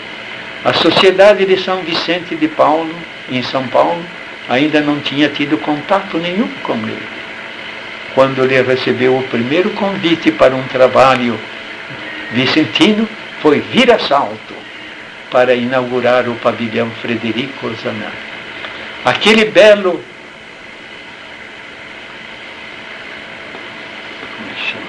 A 0.65 0.73
Sociedade 0.73 1.45
de 1.45 1.57
São 1.63 1.83
Vicente 1.83 2.35
de 2.35 2.49
Paulo, 2.49 2.95
em 3.31 3.43
São 3.43 3.67
Paulo, 3.69 4.03
ainda 4.49 4.81
não 4.81 4.99
tinha 5.01 5.29
tido 5.29 5.59
contato 5.59 6.19
nenhum 6.19 6.49
com 6.63 6.75
ele. 6.75 7.09
Quando 8.15 8.45
ele 8.45 8.61
recebeu 8.63 9.17
o 9.17 9.23
primeiro 9.25 9.71
convite 9.71 10.33
para 10.33 10.55
um 10.55 10.63
trabalho 10.65 11.39
vicentino, 12.35 13.09
foi 13.41 13.61
vir 13.61 13.91
a 13.93 13.99
salto 13.99 14.55
para 15.31 15.55
inaugurar 15.55 16.29
o 16.29 16.35
pavilhão 16.37 16.91
Frederico 17.01 17.67
Ozanam. 17.67 18.11
Aquele 19.05 19.47
belo 19.47 20.03
como 24.37 24.51
é 24.51 24.55
que 24.55 24.71
chama? 24.71 24.87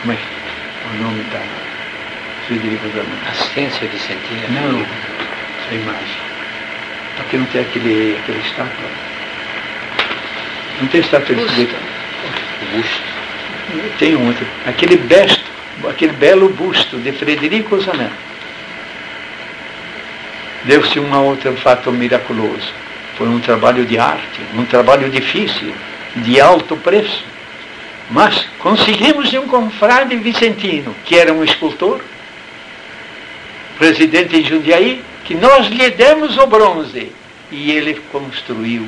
Como 0.00 0.12
é 0.12 0.18
o 0.92 1.02
nome 1.02 1.24
da 1.24 1.40
Frederico 2.46 2.86
Ozanam? 2.88 3.18
Assistência 3.30 3.88
Vicentina? 3.88 4.48
Não, 4.48 4.86
a 5.70 5.74
imagem. 5.74 6.34
Aqui 7.20 7.36
não 7.36 7.46
tem 7.46 7.60
aquele, 7.60 8.18
aquele 8.20 8.40
estátua. 8.40 8.88
Não 10.80 10.88
tem 10.88 11.00
estátua 11.00 11.34
de 11.34 11.44
Frederico. 11.44 11.76
Busto. 12.74 13.13
Tem 13.98 14.16
um 14.16 14.26
outro. 14.26 14.46
Aquele 14.66 14.96
besto 14.96 15.54
aquele 15.88 16.12
belo 16.12 16.48
busto 16.50 16.98
de 16.98 17.12
Frederico 17.12 17.80
Zanan. 17.80 18.10
deu-se 20.64 20.98
um 20.98 21.14
outro 21.14 21.54
fato 21.56 21.90
miraculoso. 21.92 22.72
Foi 23.18 23.28
um 23.28 23.38
trabalho 23.38 23.84
de 23.84 23.98
arte, 23.98 24.40
um 24.54 24.64
trabalho 24.64 25.10
difícil, 25.10 25.74
de 26.16 26.40
alto 26.40 26.76
preço. 26.76 27.24
Mas 28.10 28.46
conseguimos 28.58 29.30
de 29.30 29.38
um 29.38 29.46
confrade 29.46 30.16
vicentino, 30.16 30.94
que 31.04 31.16
era 31.18 31.32
um 31.32 31.44
escultor, 31.44 32.00
residente 33.78 34.36
em 34.36 34.44
Jundiaí, 34.44 35.02
que 35.24 35.34
nós 35.34 35.68
lhe 35.68 35.90
demos 35.90 36.36
o 36.38 36.46
bronze. 36.46 37.12
E 37.50 37.70
ele 37.70 38.00
construiu 38.10 38.86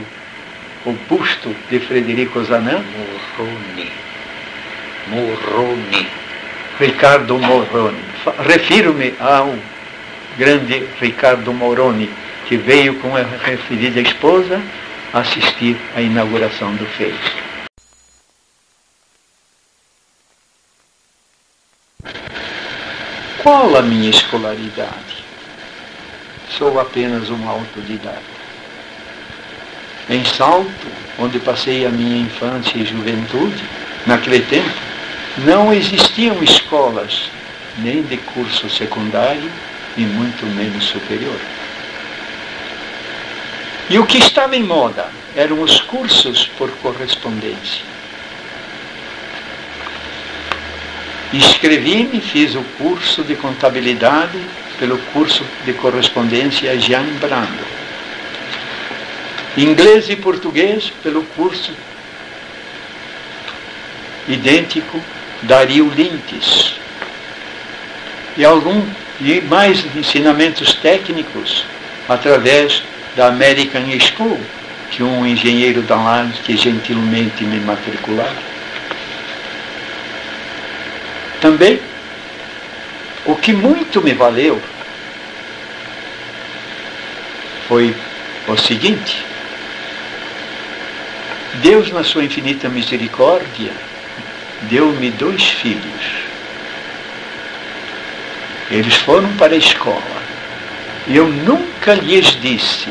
o 0.85 0.93
busto 1.09 1.55
de 1.71 1.79
Frederico 1.79 2.43
Zanan. 2.45 2.83
Morrone. 3.39 4.06
Morrone. 5.09 6.09
Ricardo 6.79 7.39
Morrone. 7.39 7.99
Refiro-me 8.47 9.15
ao 9.19 9.55
grande 10.37 10.87
Ricardo 11.01 11.53
Moroni, 11.53 12.11
que 12.47 12.57
veio 12.57 12.97
com 12.97 13.17
a 13.17 13.23
referida 13.23 14.01
esposa 14.01 14.61
assistir 15.13 15.77
à 15.95 16.01
inauguração 16.01 16.75
do 16.75 16.85
feito. 16.87 17.47
Qual 23.43 23.77
a 23.77 23.83
minha 23.83 24.11
escolaridade? 24.11 25.25
Sou 26.51 26.81
apenas 26.81 27.31
um 27.31 27.49
autodidata. 27.49 28.37
Em 30.11 30.25
Salto, 30.25 30.87
onde 31.19 31.39
passei 31.39 31.87
a 31.87 31.91
minha 31.91 32.23
infância 32.23 32.77
e 32.77 32.85
juventude, 32.85 33.65
naquele 34.07 34.41
tempo, 34.41 34.96
não 35.39 35.73
existiam 35.73 36.43
escolas, 36.43 37.31
nem 37.79 38.03
de 38.03 38.17
curso 38.17 38.71
secundário 38.71 39.51
e 39.97 40.01
muito 40.01 40.47
menos 40.47 40.85
superior. 40.85 41.39
E 43.89 43.99
o 43.99 44.07
que 44.07 44.19
estava 44.19 44.57
em 44.57 44.63
moda 44.63 45.09
eram 45.35 45.61
os 45.61 45.81
cursos 45.83 46.47
por 46.59 46.71
correspondência. 46.79 47.85
Escrevi-me, 51.33 52.21
fiz 52.21 52.55
o 52.55 52.63
curso 52.79 53.23
de 53.23 53.35
contabilidade 53.35 54.41
pelo 54.79 54.99
curso 55.13 55.45
de 55.65 55.73
correspondência 55.75 56.79
Jean 56.81 57.05
Brando. 57.21 57.77
Inglês 59.57 60.09
e 60.09 60.17
português 60.17 60.93
pelo 61.03 61.23
curso 61.23 61.73
idêntico 64.29 65.01
Dario 65.43 65.89
Lintes. 65.91 66.75
E 68.37 68.45
algum 68.45 68.83
e 69.21 69.41
mais 69.41 69.85
ensinamentos 69.97 70.75
técnicos 70.75 71.65
através 72.09 72.83
da 73.17 73.29
American 73.29 73.85
School, 73.99 74.39
que 74.91 75.03
um 75.03 75.27
engenheiro 75.27 75.83
da 75.83 75.97
lá 75.97 76.31
que 76.45 76.57
gentilmente 76.57 77.45
me 77.45 77.59
matricular. 77.61 78.33
Também, 81.41 81.81
o 83.25 83.35
que 83.35 83.53
muito 83.53 84.03
me 84.03 84.13
valeu 84.13 84.61
foi 87.69 87.95
o 88.47 88.57
seguinte: 88.57 89.25
Deus, 91.55 91.91
na 91.91 92.05
sua 92.05 92.25
infinita 92.25 92.69
misericórdia, 92.69 93.73
deu-me 94.63 95.11
dois 95.11 95.43
filhos 95.43 96.27
eles 98.71 98.95
foram 98.95 99.33
para 99.37 99.55
a 99.55 99.59
escola. 99.59 100.03
E 101.07 101.17
eu 101.17 101.29
nunca 101.29 101.95
lhes 101.95 102.39
disse, 102.41 102.91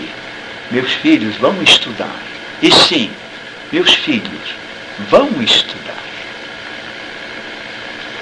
meus 0.71 0.91
filhos 0.93 1.35
vão 1.35 1.61
estudar. 1.61 2.15
E 2.61 2.71
sim, 2.71 3.11
meus 3.71 3.93
filhos 3.93 4.55
vão 5.09 5.29
estudar. 5.41 6.03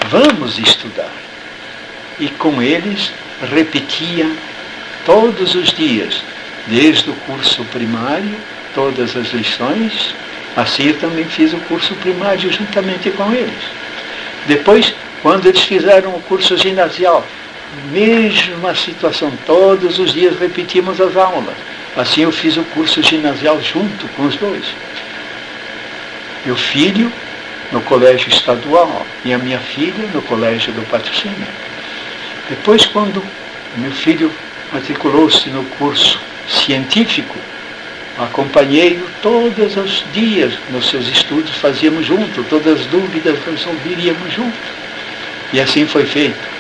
Vamos 0.09 0.57
estudar. 0.57 1.11
E 2.19 2.27
com 2.27 2.61
eles 2.61 3.11
repetia 3.51 4.31
todos 5.05 5.53
os 5.53 5.71
dias, 5.73 6.21
desde 6.67 7.09
o 7.09 7.13
curso 7.27 7.63
primário, 7.65 8.35
todas 8.73 9.15
as 9.15 9.31
lições. 9.31 10.15
Assim 10.55 10.87
eu 10.87 10.99
também 10.99 11.25
fiz 11.25 11.53
o 11.53 11.57
curso 11.61 11.95
primário 11.95 12.51
juntamente 12.51 13.09
com 13.11 13.31
eles. 13.33 13.63
Depois, 14.45 14.93
quando 15.21 15.47
eles 15.47 15.61
fizeram 15.61 16.11
o 16.15 16.21
curso 16.21 16.57
ginasial, 16.57 17.25
mesma 17.91 18.75
situação. 18.75 19.31
Todos 19.45 19.97
os 19.99 20.13
dias 20.13 20.37
repetimos 20.39 20.99
as 21.01 21.15
aulas. 21.17 21.55
Assim 21.95 22.21
eu 22.21 22.31
fiz 22.31 22.57
o 22.57 22.63
curso 22.65 23.01
ginasial 23.01 23.61
junto 23.61 24.07
com 24.09 24.25
os 24.25 24.35
dois. 24.35 24.65
Meu 26.45 26.55
filho 26.55 27.11
no 27.71 27.81
colégio 27.81 28.29
estadual 28.29 29.05
e 29.25 29.33
a 29.33 29.37
minha 29.37 29.59
filha 29.59 30.07
no 30.13 30.21
colégio 30.21 30.71
do 30.73 30.87
patrocínio. 30.89 31.47
Depois, 32.49 32.85
quando 32.85 33.23
meu 33.77 33.91
filho 33.91 34.31
matriculou-se 34.71 35.49
no 35.49 35.63
curso 35.77 36.19
científico, 36.47 37.35
acompanhei-o 38.17 39.05
todos 39.21 39.75
os 39.75 40.05
dias 40.13 40.53
nos 40.69 40.89
seus 40.89 41.07
estudos, 41.07 41.55
fazíamos 41.55 42.05
junto, 42.05 42.43
todas 42.43 42.81
as 42.81 42.85
dúvidas 42.87 43.37
resolveríamos 43.45 44.33
junto. 44.33 44.57
E 45.51 45.59
assim 45.59 45.85
foi 45.85 46.05
feito. 46.05 46.53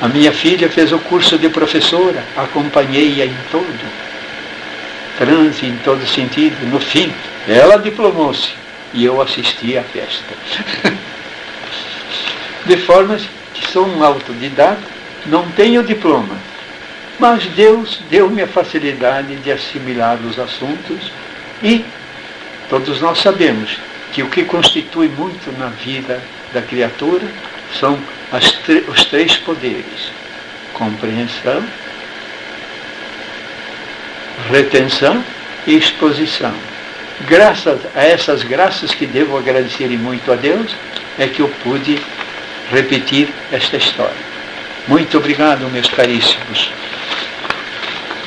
A 0.00 0.08
minha 0.08 0.32
filha 0.32 0.68
fez 0.68 0.92
o 0.92 0.98
curso 0.98 1.38
de 1.38 1.48
professora, 1.48 2.24
acompanhei-a 2.36 3.26
em 3.26 3.36
todo, 3.50 3.90
transe 5.16 5.66
em 5.66 5.76
todo 5.84 6.06
sentido. 6.06 6.56
No 6.66 6.80
fim, 6.80 7.12
ela 7.48 7.76
diplomou-se 7.76 8.50
e 8.92 9.04
eu 9.04 9.20
assisti 9.20 9.78
à 9.78 9.82
festa. 9.82 10.34
de 12.66 12.76
forma 12.76 13.16
que 13.54 13.70
sou 13.70 13.86
um 13.86 14.02
autodidata, 14.02 14.82
não 15.26 15.48
tenho 15.52 15.82
diploma, 15.82 16.36
mas 17.22 17.46
Deus 17.46 18.00
deu-me 18.10 18.42
a 18.42 18.48
facilidade 18.48 19.36
de 19.36 19.52
assimilar 19.52 20.18
os 20.28 20.40
assuntos 20.40 21.12
e 21.62 21.84
todos 22.68 23.00
nós 23.00 23.20
sabemos 23.20 23.78
que 24.12 24.24
o 24.24 24.28
que 24.28 24.42
constitui 24.42 25.06
muito 25.06 25.56
na 25.56 25.68
vida 25.68 26.20
da 26.52 26.60
criatura 26.60 27.22
são 27.78 27.96
os 28.88 29.04
três 29.04 29.36
poderes: 29.36 30.10
compreensão, 30.74 31.62
retenção 34.50 35.24
e 35.64 35.76
exposição. 35.76 36.52
Graças 37.28 37.78
a 37.94 38.02
essas 38.02 38.42
graças 38.42 38.92
que 38.92 39.06
devo 39.06 39.38
agradecer 39.38 39.86
muito 39.90 40.32
a 40.32 40.34
Deus, 40.34 40.74
é 41.16 41.28
que 41.28 41.38
eu 41.38 41.48
pude 41.62 42.00
repetir 42.68 43.28
esta 43.52 43.76
história. 43.76 44.32
Muito 44.88 45.16
obrigado, 45.18 45.70
meus 45.70 45.86
caríssimos. 45.86 46.81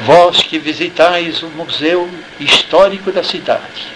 Vós 0.05 0.41
que 0.41 0.59
visitais 0.59 1.41
o 1.43 1.47
Museu 1.49 2.09
Histórico 2.39 3.11
da 3.11 3.23
cidade, 3.23 3.87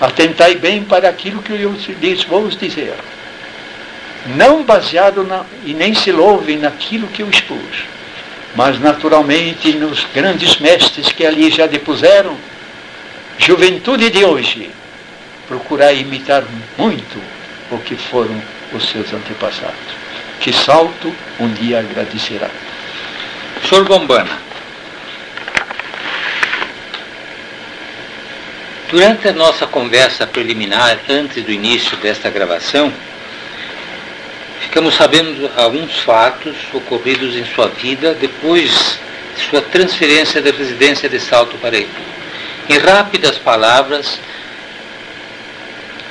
atentai 0.00 0.56
bem 0.56 0.84
para 0.84 1.08
aquilo 1.08 1.42
que 1.42 1.52
eu 1.52 1.74
lhes 2.00 2.22
vou 2.24 2.48
dizer 2.48 2.94
não 4.34 4.64
baseado 4.64 5.22
na, 5.22 5.44
e 5.64 5.72
nem 5.72 5.94
se 5.94 6.10
louve 6.10 6.56
naquilo 6.56 7.06
que 7.08 7.22
eu 7.22 7.30
expus, 7.30 7.84
mas 8.54 8.80
naturalmente 8.80 9.72
nos 9.74 10.04
grandes 10.14 10.58
mestres 10.58 11.12
que 11.12 11.24
ali 11.24 11.50
já 11.50 11.66
depuseram, 11.66 12.36
juventude 13.38 14.10
de 14.10 14.24
hoje, 14.24 14.70
procurar 15.46 15.92
imitar 15.92 16.42
muito 16.76 17.22
o 17.70 17.78
que 17.78 17.94
foram 17.94 18.40
os 18.72 18.88
seus 18.88 19.12
antepassados. 19.12 20.06
Que 20.40 20.52
salto 20.52 21.14
um 21.38 21.48
dia 21.48 21.80
agradecerá. 21.80 22.50
Senhor 23.64 23.84
Bombana, 23.84 24.38
durante 28.90 29.28
a 29.28 29.32
nossa 29.32 29.66
conversa 29.66 30.26
preliminar, 30.26 30.98
antes 31.08 31.44
do 31.44 31.52
início 31.52 31.96
desta 31.98 32.30
gravação, 32.30 32.92
Ficamos 34.76 34.94
sabendo 34.94 35.50
alguns 35.56 36.00
fatos 36.00 36.54
ocorridos 36.72 37.34
em 37.34 37.44
sua 37.46 37.68
vida 37.68 38.14
depois 38.14 38.98
de 39.34 39.42
sua 39.48 39.62
transferência 39.62 40.42
da 40.42 40.50
residência 40.50 41.08
de 41.08 41.20
Salto 41.20 41.56
para 41.58 41.78
Itu. 41.78 42.02
Em 42.68 42.76
rápidas 42.78 43.38
palavras, 43.38 44.18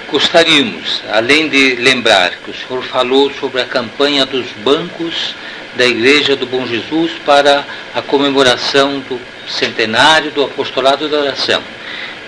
gostaríamos, 0.10 1.04
além 1.12 1.50
de 1.50 1.76
lembrar 1.76 2.32
que 2.44 2.50
o 2.50 2.54
senhor 2.56 2.82
falou 2.84 3.32
sobre 3.40 3.62
a 3.62 3.66
campanha 3.66 4.26
dos 4.26 4.48
bancos 4.64 5.36
da 5.76 5.86
Igreja 5.86 6.36
do 6.36 6.46
Bom 6.46 6.66
Jesus 6.66 7.12
para 7.26 7.66
a 7.94 8.02
comemoração 8.02 9.00
do 9.00 9.20
centenário 9.48 10.32
do 10.32 10.44
apostolado 10.44 11.08
da 11.10 11.20
oração. 11.20 11.62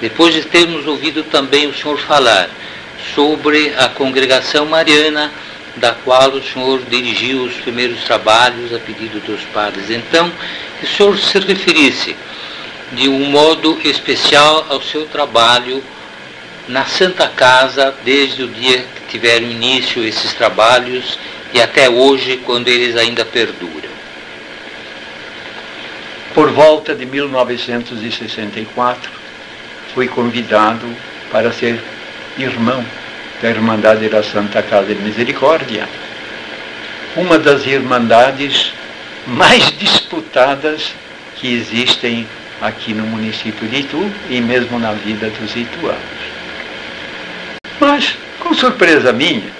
Depois 0.02 0.34
de 0.34 0.44
termos 0.44 0.86
ouvido 0.86 1.24
também 1.24 1.66
o 1.68 1.74
senhor 1.74 1.98
falar 1.98 2.50
sobre 3.16 3.74
a 3.78 3.88
congregação 3.88 4.66
mariana 4.66 5.32
da 5.78 5.94
qual 5.94 6.32
o 6.32 6.44
senhor 6.44 6.82
dirigiu 6.90 7.44
os 7.44 7.54
primeiros 7.56 8.04
trabalhos 8.04 8.74
a 8.74 8.80
pedido 8.80 9.20
dos 9.22 9.42
padres. 9.54 9.90
Então, 9.90 10.32
que 10.80 10.86
o 10.86 10.90
senhor 10.90 11.18
se 11.18 11.40
referisse 11.40 12.16
de 12.92 13.08
um 13.08 13.26
modo 13.26 13.80
especial 13.84 14.66
ao 14.70 14.82
seu 14.82 15.06
trabalho 15.06 15.84
na 16.68 16.86
Santa 16.86 17.28
Casa, 17.28 17.94
desde 18.04 18.44
o 18.44 18.48
dia 18.48 18.80
que 18.80 19.12
tiveram 19.12 19.50
início 19.50 20.04
esses 20.04 20.34
trabalhos 20.34 21.18
e 21.54 21.62
até 21.62 21.90
hoje, 21.90 22.38
quando 22.46 22.68
eles 22.68 22.96
ainda 22.96 23.26
perduram. 23.26 23.98
Por 26.34 26.52
volta 26.52 26.94
de 26.94 27.06
1964, 27.06 29.10
fui 29.94 30.08
convidado 30.08 30.86
para 31.32 31.52
ser 31.52 31.80
irmão 32.38 32.86
da 33.42 33.50
Irmandade 33.50 34.10
da 34.10 34.24
Santa 34.24 34.62
Casa 34.62 34.94
de 34.94 35.02
Misericórdia, 35.02 35.88
uma 37.16 37.40
das 37.40 37.66
irmandades 37.66 38.74
mais 39.26 39.72
disputadas 39.78 40.94
que 41.36 41.54
existem 41.54 42.28
aqui 42.62 42.94
no 42.94 43.06
município 43.06 43.68
de 43.68 43.78
Itu 43.78 44.12
e 44.30 44.42
mesmo 44.42 44.80
na 44.80 44.94
vida 44.94 45.30
dos 45.30 45.56
ituanos. 45.56 45.98
Mas, 47.80 48.16
com 48.40 48.54
surpresa 48.54 49.14
minha, 49.14 49.57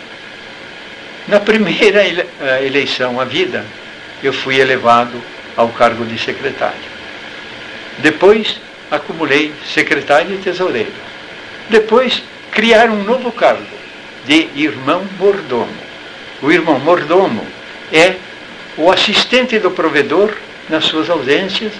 na 1.28 1.40
primeira 1.40 2.06
eh, 2.06 2.66
eleição 2.66 3.20
à 3.20 3.26
vida, 3.26 3.66
eu 4.24 4.32
fui 4.32 4.60
elevado 4.60 5.22
ao 5.56 5.70
cargo 5.70 6.06
de 6.06 6.18
secretário. 6.18 6.98
Depois, 8.00 8.60
acumulei 8.90 9.54
secretário 9.74 10.36
e 10.36 10.38
tesoureiro. 10.38 10.94
Depois, 11.70 12.24
criaram 12.52 12.96
um 12.96 13.04
novo 13.04 13.32
cargo 13.32 13.66
de 14.26 14.48
irmão 14.56 15.06
mordomo. 15.20 15.76
O 16.42 16.52
irmão 16.52 16.80
mordomo 16.80 17.46
é 17.92 18.16
o 18.78 18.92
assistente 18.92 19.60
do 19.60 19.72
provedor 19.72 20.34
nas 20.70 20.86
suas 20.86 21.10
ausências 21.10 21.74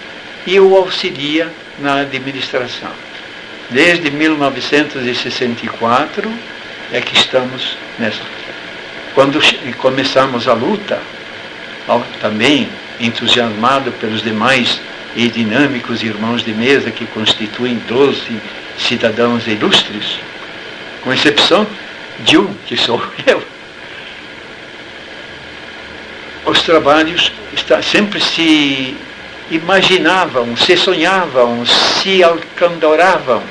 e 0.46 0.60
o 0.60 0.76
auxilia 0.76 1.50
na 1.80 2.02
administração. 2.02 2.92
Desde 3.70 4.10
1964 4.10 6.34
é 6.92 7.02
que 7.02 7.16
estamos 7.16 7.78
nessa. 8.00 8.47
Quando 9.18 9.40
começamos 9.78 10.48
a 10.48 10.54
luta, 10.54 11.02
também 12.22 12.70
entusiasmado 13.00 13.92
pelos 13.94 14.22
demais 14.22 14.80
e 15.16 15.28
dinâmicos 15.28 16.04
irmãos 16.04 16.44
de 16.44 16.54
mesa 16.54 16.92
que 16.92 17.04
constituem 17.08 17.82
12 17.88 18.40
cidadãos 18.78 19.48
ilustres, 19.48 20.20
com 21.04 21.12
exceção 21.12 21.66
de 22.20 22.38
um, 22.38 22.54
que 22.68 22.78
sou 22.78 23.02
eu. 23.26 23.42
Os 26.46 26.62
trabalhos 26.62 27.32
sempre 27.82 28.22
se 28.22 28.96
imaginavam, 29.50 30.56
se 30.56 30.78
sonhavam, 30.78 31.66
se 31.66 32.22
alcandoravam 32.22 33.42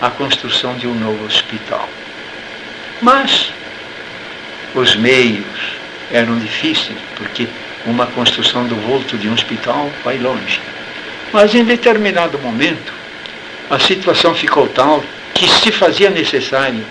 a 0.00 0.10
construção 0.10 0.76
de 0.76 0.86
um 0.86 0.94
novo 0.94 1.24
hospital. 1.24 1.88
Mas 3.02 3.50
os 4.74 4.96
meios 4.96 5.46
eram 6.10 6.38
difíceis, 6.38 6.98
porque 7.16 7.46
uma 7.86 8.06
construção 8.06 8.66
do 8.66 8.74
volto 8.76 9.16
de 9.16 9.28
um 9.28 9.34
hospital 9.34 9.90
vai 10.04 10.18
longe. 10.18 10.60
Mas 11.32 11.54
em 11.54 11.64
determinado 11.64 12.38
momento, 12.38 12.92
a 13.70 13.78
situação 13.78 14.34
ficou 14.34 14.66
tal 14.68 15.02
que 15.34 15.48
se 15.48 15.70
fazia 15.70 16.10
necessário 16.10 16.84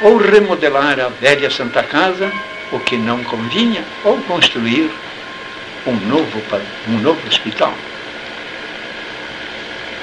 ou 0.00 0.16
remodelar 0.16 0.98
a 0.98 1.08
velha 1.08 1.50
Santa 1.50 1.82
Casa, 1.82 2.32
o 2.72 2.80
que 2.80 2.96
não 2.96 3.22
convinha, 3.22 3.84
ou 4.04 4.18
construir 4.22 4.90
um 5.86 5.94
novo, 6.08 6.42
um 6.88 6.98
novo 6.98 7.20
hospital. 7.28 7.74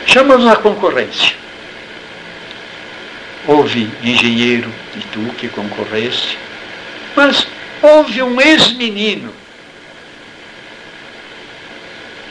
Chamamos 0.05 0.45
a 0.47 0.55
concorrência. 0.55 1.36
Houve 3.47 3.89
engenheiro 4.03 4.71
e 4.95 4.99
tu 5.11 5.21
que 5.38 5.47
concorresse, 5.47 6.38
mas 7.20 7.45
houve 7.82 8.24
um 8.24 8.39
ex-menino 8.39 9.34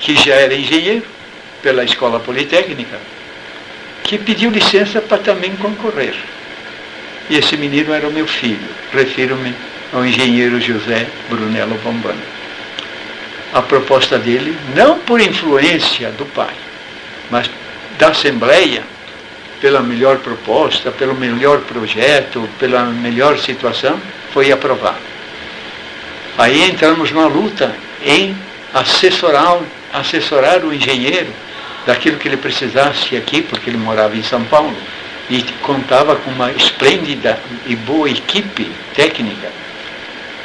que 0.01 0.17
já 0.17 0.35
era 0.35 0.55
engenheiro 0.55 1.05
pela 1.63 1.85
escola 1.85 2.19
politécnica, 2.19 2.99
que 4.03 4.17
pediu 4.17 4.49
licença 4.49 5.03
para 5.03 5.19
também 5.19 5.55
concorrer. 5.57 6.15
E 7.29 7.37
esse 7.37 7.55
menino 7.59 7.93
era 7.93 8.09
o 8.09 8.11
meu 8.11 8.27
filho. 8.27 8.67
Refiro-me 8.91 9.55
ao 9.93 10.07
engenheiro 10.07 10.59
José 10.59 11.07
Brunello 11.29 11.79
Bombano. 11.85 12.23
A 13.53 13.61
proposta 13.61 14.19
dele, 14.19 14.57
não 14.75 15.01
por 15.01 15.21
influência 15.21 16.09
do 16.13 16.25
pai, 16.25 16.55
mas 17.31 17.51
da 17.99 18.09
Assembleia 18.09 18.83
pela 19.61 19.81
melhor 19.81 20.19
proposta, 20.19 20.91
pelo 20.91 21.15
melhor 21.15 21.61
projeto, 21.61 22.49
pela 22.59 22.85
melhor 22.85 23.39
situação, 23.39 24.01
foi 24.33 24.53
aprovado. 24.53 24.99
Aí 26.37 26.63
entramos 26.63 27.11
numa 27.11 27.27
luta 27.27 27.75
em 28.05 28.37
assessorar, 28.73 29.59
assessorar 29.93 30.65
o 30.65 30.73
engenheiro 30.73 31.33
daquilo 31.85 32.19
que 32.19 32.29
ele 32.29 32.37
precisasse 32.37 33.17
aqui, 33.17 33.43
porque 33.43 33.71
ele 33.71 33.79
morava 33.79 34.17
em 34.17 34.23
São 34.23 34.45
Paulo 34.45 34.77
e 35.31 35.43
contava 35.63 36.17
com 36.17 36.31
uma 36.31 36.51
esplêndida 36.53 37.39
e 37.67 37.75
boa 37.75 38.09
equipe 38.09 38.71
técnica. 38.95 39.51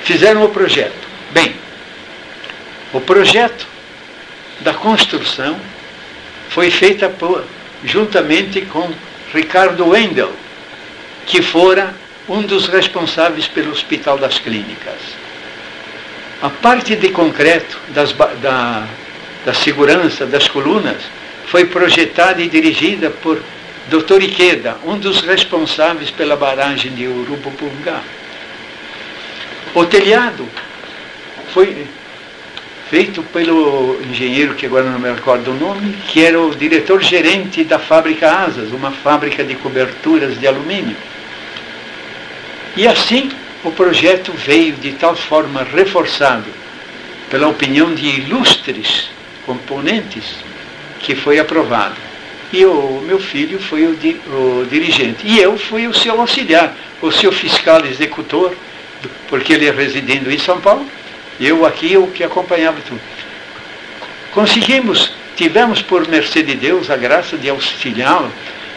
Fizeram 0.03 0.43
o 0.43 0.49
projeto. 0.49 1.07
Bem, 1.31 1.55
o 2.91 2.99
projeto 2.99 3.65
da 4.59 4.73
construção 4.73 5.59
foi 6.49 6.69
feita 6.69 7.09
por, 7.09 7.45
juntamente 7.83 8.61
com 8.61 8.91
Ricardo 9.33 9.87
Wendel, 9.89 10.31
que 11.25 11.41
fora 11.41 11.93
um 12.27 12.41
dos 12.41 12.67
responsáveis 12.67 13.47
pelo 13.47 13.71
Hospital 13.71 14.17
das 14.17 14.39
Clínicas. 14.39 14.99
A 16.41 16.49
parte 16.49 16.95
de 16.95 17.09
concreto 17.09 17.77
das, 17.89 18.13
da, 18.41 18.87
da 19.45 19.53
segurança 19.53 20.25
das 20.25 20.47
colunas 20.47 20.97
foi 21.47 21.65
projetada 21.65 22.41
e 22.41 22.49
dirigida 22.49 23.09
por 23.09 23.41
Dr. 23.89 24.21
Ikeda, 24.21 24.77
um 24.85 24.97
dos 24.97 25.21
responsáveis 25.21 26.09
pela 26.09 26.35
barragem 26.35 26.93
de 26.93 27.07
Urubupungá. 27.07 28.01
O 29.73 29.85
telhado 29.85 30.47
foi 31.53 31.87
feito 32.93 33.23
pelo 33.23 33.99
engenheiro, 34.07 34.53
que 34.53 34.67
agora 34.67 34.87
não 34.87 34.99
me 34.99 35.11
recordo 35.11 35.49
o 35.49 35.55
nome, 35.55 35.95
que 36.09 36.23
era 36.23 36.39
o 36.39 36.53
diretor-gerente 36.53 37.63
da 37.63 37.79
fábrica 37.79 38.29
Asas, 38.29 38.71
uma 38.71 38.91
fábrica 38.91 39.43
de 39.43 39.55
coberturas 39.55 40.39
de 40.39 40.45
alumínio. 40.45 40.95
E 42.77 42.87
assim 42.87 43.31
o 43.63 43.71
projeto 43.71 44.31
veio 44.33 44.73
de 44.73 44.91
tal 44.91 45.15
forma 45.15 45.63
reforçado 45.63 46.45
pela 47.31 47.47
opinião 47.47 47.95
de 47.95 48.05
ilustres 48.05 49.09
componentes 49.43 50.35
que 50.99 51.15
foi 51.15 51.39
aprovado. 51.39 51.95
E 52.51 52.63
o 52.63 53.01
meu 53.03 53.19
filho 53.19 53.59
foi 53.59 53.87
o, 53.87 53.95
di, 53.95 54.21
o 54.27 54.67
dirigente. 54.69 55.25
E 55.25 55.39
eu 55.39 55.57
fui 55.57 55.87
o 55.87 55.95
seu 55.95 56.21
auxiliar, 56.21 56.77
o 57.01 57.11
seu 57.11 57.31
fiscal 57.31 57.83
executor, 57.87 58.55
porque 59.27 59.51
ele 59.51 59.65
é 59.65 59.71
residendo 59.71 60.31
em 60.31 60.37
São 60.37 60.61
Paulo 60.61 60.85
eu 61.39 61.65
aqui, 61.65 61.93
eu 61.93 62.07
que 62.07 62.23
acompanhava 62.23 62.79
tudo. 62.87 63.01
Conseguimos, 64.31 65.13
tivemos 65.35 65.81
por 65.81 66.07
mercê 66.07 66.43
de 66.43 66.55
Deus 66.55 66.89
a 66.89 66.97
graça 66.97 67.37
de 67.37 67.49
auxiliá-lo 67.49 68.31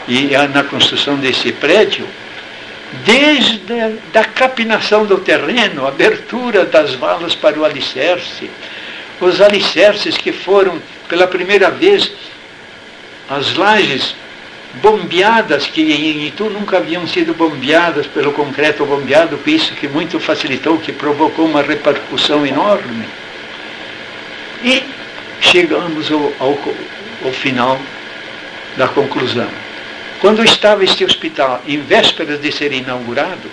e 0.09 0.31
na 0.53 0.63
construção 0.65 1.17
desse 1.17 1.53
prédio, 1.53 2.07
desde 3.05 3.81
a 3.81 3.91
da 4.13 4.25
capinação 4.25 5.05
do 5.05 5.19
terreno, 5.19 5.87
abertura 5.87 6.65
das 6.65 6.95
valas 6.95 7.35
para 7.35 7.59
o 7.59 7.65
alicerce, 7.65 8.51
os 9.21 9.41
alicerces 9.41 10.17
que 10.17 10.33
foram 10.33 10.81
pela 11.09 11.27
primeira 11.27 11.71
vez 11.71 12.13
as 13.29 13.55
lajes 13.55 14.15
bombeadas, 14.83 15.67
que 15.67 15.81
em 15.81 16.27
Itu 16.27 16.51
nunca 16.51 16.79
haviam 16.79 17.07
sido 17.07 17.35
bombeadas 17.35 18.07
pelo 18.07 18.33
concreto 18.33 18.85
bombeado, 18.85 19.39
isso 19.47 19.75
que 19.75 19.89
muito 19.89 20.21
facilitou, 20.21 20.79
que 20.79 20.93
provocou 20.93 21.47
uma 21.47 21.63
repercussão 21.63 22.47
enorme. 22.47 23.07
E 24.63 24.83
chegamos 25.41 26.11
ao, 26.11 26.33
ao, 26.41 26.59
ao 27.25 27.33
final 27.33 27.79
da 28.77 28.89
conclusão. 28.89 29.49
Quando 30.21 30.43
estava 30.45 30.85
este 30.85 31.05
hospital, 31.05 31.63
em 31.67 31.81
vésperas 31.81 32.41
de 32.41 32.51
ser 32.51 32.73
inaugurado, 32.73 33.51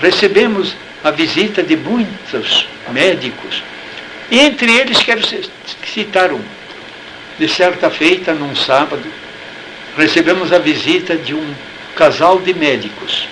recebemos 0.00 0.74
a 1.02 1.10
visita 1.10 1.62
de 1.62 1.76
muitos 1.76 2.66
médicos. 2.90 3.62
Entre 4.30 4.72
eles 4.72 5.02
quero 5.02 5.22
citar 5.86 6.32
um. 6.32 6.40
De 7.38 7.48
certa 7.48 7.90
feita, 7.90 8.32
num 8.32 8.54
sábado, 8.54 9.02
recebemos 9.96 10.52
a 10.52 10.58
visita 10.58 11.16
de 11.16 11.34
um 11.34 11.54
casal 11.94 12.40
de 12.40 12.52
médicos 12.54 13.28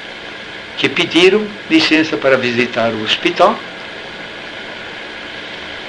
que 0.79 0.89
pediram 0.89 1.47
licença 1.71 2.17
para 2.17 2.37
visitar 2.37 2.93
o 2.93 3.03
hospital 3.03 3.59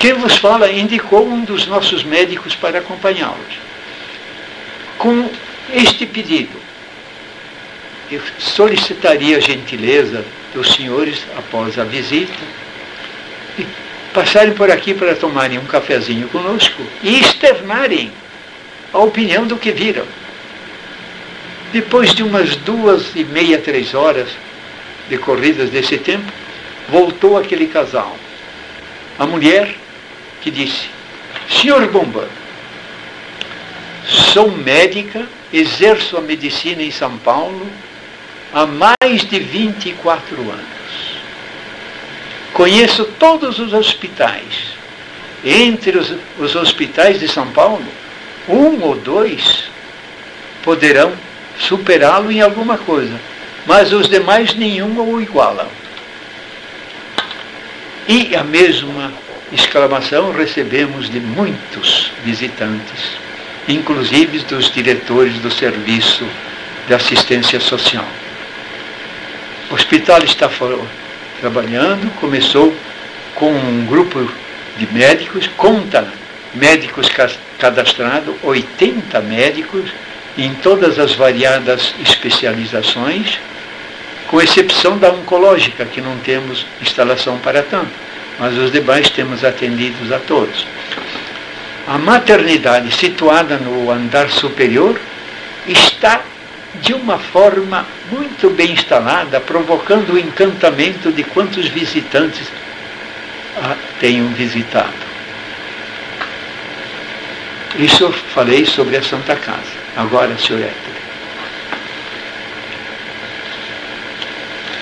Quem 0.04 0.12
vos 0.16 0.36
fala 0.36 0.70
indicou 0.70 1.26
um 1.26 1.46
dos 1.46 1.66
nossos 1.66 2.04
médicos 2.04 2.54
para 2.54 2.80
acompanhá-los. 2.80 3.58
Com 4.98 5.30
este 5.74 6.06
pedido, 6.06 6.60
eu 8.12 8.20
solicitaria 8.38 9.38
a 9.38 9.40
gentileza 9.40 10.26
dos 10.54 10.74
senhores, 10.74 11.24
após 11.38 11.80
a 11.80 11.86
visita, 11.86 12.34
passarem 14.14 14.52
por 14.52 14.70
aqui 14.70 14.94
para 14.94 15.16
tomarem 15.16 15.58
um 15.58 15.64
cafezinho 15.64 16.28
conosco 16.28 16.84
e 17.02 17.22
externarem 17.22 18.12
a 18.92 18.98
opinião 18.98 19.48
do 19.48 19.56
que 19.56 19.72
viram. 19.72 20.06
Depois 21.74 22.14
de 22.14 22.22
umas 22.22 22.56
duas 22.58 23.16
e 23.16 23.24
meia, 23.24 23.58
três 23.58 23.96
horas 23.96 24.30
decorridas 25.10 25.72
desse 25.72 25.98
tempo, 25.98 26.32
voltou 26.88 27.36
aquele 27.36 27.66
casal. 27.66 28.16
A 29.18 29.26
mulher 29.26 29.74
que 30.40 30.52
disse, 30.52 30.88
Senhor 31.50 31.88
Bomba, 31.88 32.30
sou 34.06 34.52
médica, 34.52 35.28
exerço 35.52 36.16
a 36.16 36.22
medicina 36.22 36.84
em 36.84 36.92
São 36.92 37.18
Paulo 37.18 37.68
há 38.54 38.68
mais 38.68 39.26
de 39.28 39.40
24 39.40 40.42
anos. 40.42 41.18
Conheço 42.54 43.06
todos 43.18 43.58
os 43.58 43.74
hospitais. 43.74 44.76
Entre 45.44 45.98
os, 45.98 46.14
os 46.38 46.56
hospitais 46.56 47.20
de 47.20 47.28
São 47.28 47.48
Paulo, 47.48 47.84
um 48.48 48.80
ou 48.84 48.96
dois 48.96 49.64
poderão 50.62 51.12
superá-lo 51.60 52.32
em 52.32 52.42
alguma 52.42 52.78
coisa, 52.78 53.20
mas 53.66 53.94
os 53.94 54.08
demais 54.08 54.54
nenhum 54.56 55.00
o 55.00 55.22
igualam. 55.22 55.68
E 58.08 58.36
a 58.36 58.44
mesma 58.44 59.14
exclamação 59.52 60.32
recebemos 60.32 61.10
de 61.10 61.20
muitos 61.20 62.12
visitantes, 62.24 63.18
inclusive 63.68 64.40
dos 64.40 64.72
diretores 64.72 65.36
do 65.40 65.52
serviço 65.52 66.26
de 66.88 66.94
assistência 66.94 67.60
social. 67.60 68.06
O 69.72 69.76
hospital 69.76 70.22
está 70.24 70.50
trabalhando, 71.40 72.14
começou 72.20 72.76
com 73.36 73.52
um 73.52 73.86
grupo 73.86 74.30
de 74.78 74.92
médicos, 74.94 75.48
conta 75.56 76.08
médicos 76.54 77.10
cadastrados, 77.58 78.36
80 78.44 79.22
médicos, 79.22 79.90
em 80.38 80.54
todas 80.56 80.98
as 80.98 81.14
variadas 81.14 81.94
especializações, 82.02 83.40
com 84.28 84.42
exceção 84.42 84.98
da 84.98 85.12
oncológica, 85.12 85.86
que 85.86 86.02
não 86.02 86.18
temos 86.18 86.66
instalação 86.82 87.38
para 87.38 87.62
tanto, 87.62 87.92
mas 88.40 88.58
os 88.58 88.72
demais 88.72 89.10
temos 89.10 89.44
atendidos 89.44 90.12
a 90.12 90.20
todos. 90.20 90.66
A 91.88 91.98
maternidade, 91.98 92.92
situada 92.96 93.58
no 93.58 93.92
andar 93.92 94.30
superior, 94.30 95.00
está 95.68 96.22
de 96.82 96.94
uma 96.94 97.20
forma 97.20 97.86
muito 98.12 98.50
bem 98.50 98.72
instalada, 98.72 99.40
provocando 99.40 100.14
o 100.14 100.18
encantamento 100.18 101.12
de 101.12 101.24
quantos 101.24 101.68
visitantes 101.68 102.48
a 103.62 103.76
tenham 104.00 104.28
visitado. 104.30 105.14
Isso 107.78 108.04
eu 108.04 108.12
falei 108.12 108.66
sobre 108.66 108.98
a 108.98 109.04
Santa 109.04 109.36
Casa. 109.36 109.83
Agora, 109.96 110.36
senhor 110.38 110.62
Héctor. 110.62 110.94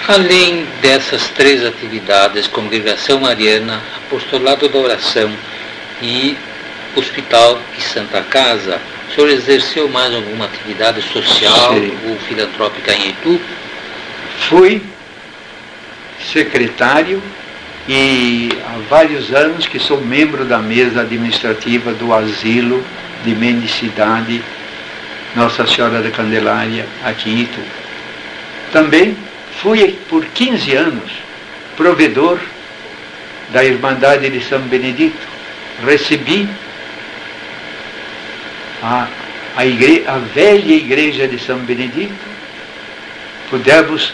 Além 0.08 0.66
dessas 0.82 1.28
três 1.30 1.64
atividades, 1.66 2.48
congregação 2.48 3.20
mariana, 3.20 3.82
apostolado 3.98 4.68
da 4.68 4.78
oração 4.78 5.32
e 6.02 6.38
hospital 6.96 7.60
e 7.78 7.82
Santa 7.82 8.22
Casa, 8.22 8.80
o 9.10 9.14
senhor 9.14 9.30
exerceu 9.30 9.88
mais 9.90 10.14
alguma 10.14 10.46
atividade 10.46 11.02
social 11.02 11.74
Sim. 11.74 11.98
ou 12.08 12.18
filantrópica 12.28 12.94
em 12.94 13.10
Itu? 13.10 13.40
Fui 14.50 14.82
secretário 16.32 17.22
e 17.88 18.50
há 18.66 18.80
vários 18.90 19.34
anos 19.34 19.68
que 19.68 19.80
sou 19.80 20.00
membro 20.02 20.46
da 20.46 20.60
mesa 20.60 21.02
administrativa 21.02 21.94
do 21.94 22.14
asilo 22.14 22.84
de 23.24 23.36
mendicidade 23.36 24.42
Nossa 25.36 25.66
Senhora 25.66 26.02
da 26.02 26.12
Candelária 26.12 26.86
aqui 27.04 27.30
em 27.30 27.40
Itu. 27.42 27.62
Também 28.72 29.16
fui 29.62 29.98
por 30.10 30.26
15 30.26 30.76
anos 30.76 31.12
provedor 31.78 32.40
da 33.50 33.64
Irmandade 33.64 34.30
de 34.30 34.42
São 34.42 34.60
Benedito. 34.62 35.28
Recebi 35.86 36.48
a, 38.82 39.08
a, 39.56 39.66
igre, 39.66 40.04
a 40.08 40.18
velha 40.18 40.74
igreja 40.74 41.28
de 41.28 41.40
São 41.40 41.60
Benedito, 41.60 42.14
pudemos 43.50 44.14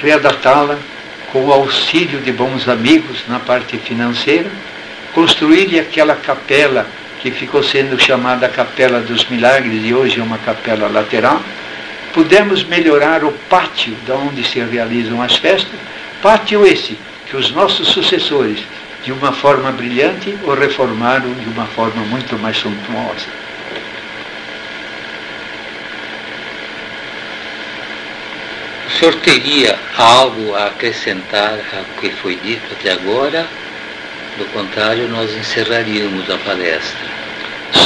readaptá-la 0.00 0.78
com 1.32 1.46
o 1.46 1.52
auxílio 1.52 2.20
de 2.20 2.32
bons 2.32 2.68
amigos 2.68 3.24
na 3.28 3.40
parte 3.40 3.76
financeira, 3.78 4.50
construir 5.12 5.78
aquela 5.78 6.14
capela 6.14 6.86
que 7.30 7.40
ficou 7.40 7.60
sendo 7.60 7.98
chamada 7.98 8.48
Capela 8.48 9.00
dos 9.00 9.28
Milagres 9.28 9.84
e 9.84 9.92
hoje 9.92 10.20
é 10.20 10.22
uma 10.22 10.38
capela 10.38 10.86
lateral. 10.86 11.40
Pudemos 12.12 12.62
melhorar 12.62 13.24
o 13.24 13.32
pátio 13.50 13.96
de 14.04 14.12
onde 14.12 14.44
se 14.44 14.60
realizam 14.60 15.20
as 15.20 15.34
festas, 15.34 15.78
pátio 16.22 16.64
esse 16.64 16.96
que 17.28 17.36
os 17.36 17.50
nossos 17.50 17.88
sucessores 17.88 18.60
de 19.02 19.10
uma 19.10 19.32
forma 19.32 19.72
brilhante 19.72 20.38
ou 20.44 20.54
reformaram 20.54 21.32
de 21.34 21.48
uma 21.48 21.66
forma 21.66 22.00
muito 22.04 22.38
mais 22.38 22.56
suntuosa. 22.56 23.26
O 28.86 28.90
senhor 28.98 29.14
teria 29.16 29.76
algo 29.98 30.54
a 30.54 30.66
acrescentar 30.66 31.58
ao 31.76 32.00
que 32.00 32.10
foi 32.10 32.36
dito 32.36 32.72
até 32.72 32.92
agora? 32.92 33.46
Do 34.36 34.44
contrário, 34.52 35.08
nós 35.08 35.34
encerraríamos 35.34 36.28
a 36.28 36.36
palestra. 36.36 37.08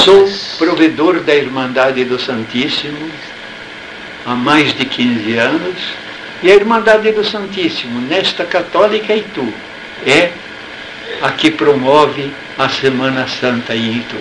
Sou 0.05 0.29
provedor 0.59 1.21
da 1.21 1.35
Irmandade 1.35 2.05
do 2.05 2.19
Santíssimo 2.19 3.09
há 4.27 4.35
mais 4.35 4.75
de 4.75 4.85
15 4.85 5.37
anos 5.37 5.77
e 6.43 6.51
a 6.51 6.55
Irmandade 6.57 7.13
do 7.13 7.25
Santíssimo, 7.25 8.01
nesta 8.01 8.45
católica 8.45 9.15
Itu, 9.15 9.53
é 10.05 10.33
a 11.23 11.31
que 11.31 11.53
promove 11.53 12.33
a 12.59 12.69
Semana 12.69 13.29
Santa 13.29 13.77
em 13.77 13.99
Itu. 13.99 14.17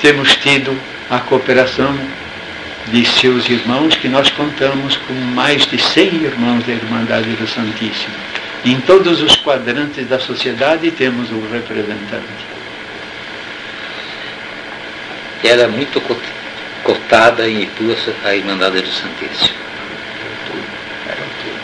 Temos 0.00 0.34
tido 0.36 0.76
a 1.10 1.20
cooperação 1.20 1.96
de 2.88 3.04
seus 3.06 3.48
irmãos, 3.48 3.94
que 3.94 4.08
nós 4.08 4.30
contamos 4.30 4.96
com 4.96 5.12
mais 5.12 5.64
de 5.66 5.78
100 5.78 6.14
irmãos 6.24 6.64
da 6.64 6.72
Irmandade 6.72 7.30
do 7.32 7.46
Santíssimo. 7.46 8.14
Em 8.64 8.80
todos 8.80 9.22
os 9.22 9.36
quadrantes 9.36 10.06
da 10.08 10.18
sociedade 10.18 10.90
temos 10.90 11.30
um 11.30 11.48
representante. 11.50 12.58
Era 15.44 15.62
é 15.62 15.66
muito 15.68 16.02
cotada 16.82 17.48
em 17.48 17.62
Itu 17.62 17.96
a 18.24 18.34
Irmandade 18.34 18.82
do 18.82 18.88
Santíssimo. 18.88 19.56
Era 20.20 20.36
tudo. 20.46 20.64
Era 21.06 21.22
tudo. 21.42 21.60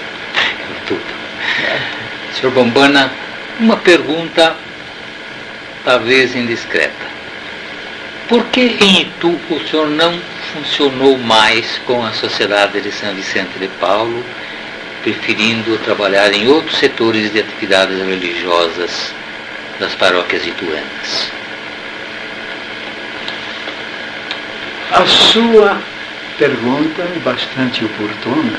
Era 1.66 1.80
tudo. 2.06 2.34
Senhor 2.34 2.52
Bombana, 2.52 3.10
uma 3.58 3.76
pergunta 3.76 4.56
talvez 5.84 6.34
indiscreta. 6.36 7.14
Por 8.28 8.44
que 8.46 8.76
em 8.80 9.02
Itu 9.02 9.38
o 9.50 9.60
senhor 9.68 9.88
não 9.88 10.18
funcionou 10.52 11.18
mais 11.18 11.78
com 11.86 12.04
a 12.04 12.12
Sociedade 12.12 12.80
de 12.80 12.92
São 12.92 13.12
Vicente 13.14 13.58
de 13.58 13.68
Paulo, 13.80 14.24
preferindo 15.04 15.78
trabalhar 15.84 16.32
em 16.32 16.48
outros 16.48 16.78
setores 16.78 17.30
de 17.30 17.40
atividades 17.40 17.98
religiosas 17.98 19.14
das 19.78 19.94
paróquias 19.94 20.46
ituanas? 20.46 21.30
A 24.90 25.04
sua 25.06 25.78
pergunta 26.38 27.02
é 27.02 27.18
bastante 27.22 27.84
oportuna 27.84 28.58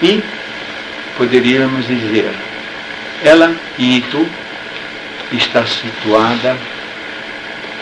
e 0.00 0.22
poderíamos 1.16 1.86
dizer, 1.86 2.32
ela 3.24 3.54
em 3.78 3.96
Itu 3.96 4.26
está 5.32 5.66
situada 5.66 6.56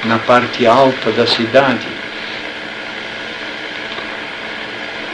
na 0.04 0.18
parte 0.18 0.66
alta 0.66 1.10
da 1.12 1.26
cidade. 1.26 1.99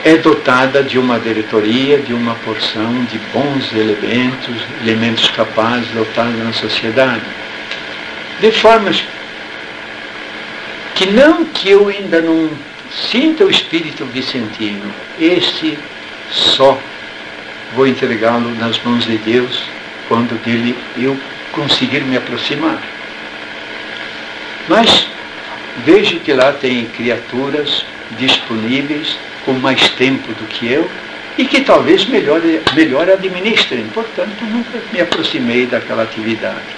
É 0.06 0.18
dotada 0.18 0.84
de 0.84 1.00
uma 1.00 1.18
diretoria, 1.18 1.98
de 1.98 2.14
uma 2.14 2.36
porção 2.36 3.04
de 3.06 3.18
bons 3.34 3.72
elementos, 3.72 4.54
elementos 4.80 5.28
capazes 5.30 5.88
de 5.88 5.94
dotar 5.94 6.26
na 6.26 6.52
sociedade. 6.52 7.24
De 8.38 8.52
formas 8.52 9.02
que 10.94 11.06
não 11.06 11.44
que 11.46 11.70
eu 11.70 11.88
ainda 11.88 12.20
não 12.20 12.48
sinta 13.10 13.44
o 13.44 13.50
espírito 13.50 14.04
vicentino, 14.04 14.94
esse 15.18 15.76
só 16.30 16.80
vou 17.74 17.88
entregá-lo 17.88 18.54
nas 18.60 18.80
mãos 18.84 19.04
de 19.06 19.18
Deus 19.18 19.64
quando 20.06 20.40
dele 20.44 20.78
eu 20.96 21.16
conseguir 21.50 22.02
me 22.02 22.16
aproximar. 22.16 22.80
Mas 24.68 25.08
vejo 25.84 26.20
que 26.20 26.32
lá 26.32 26.52
tem 26.52 26.84
criaturas 26.96 27.84
disponíveis 28.12 29.18
com 29.46 29.54
mais 29.54 29.88
tempo 29.90 30.28
do 30.34 30.46
que 30.46 30.70
eu 30.70 30.90
e 31.38 31.44
que 31.46 31.62
talvez 31.62 32.04
melhor, 32.06 32.42
melhor 32.74 33.08
administrem. 33.08 33.86
Portanto, 33.94 34.44
nunca 34.44 34.78
me 34.92 35.00
aproximei 35.00 35.66
daquela 35.66 36.02
atividade. 36.02 36.75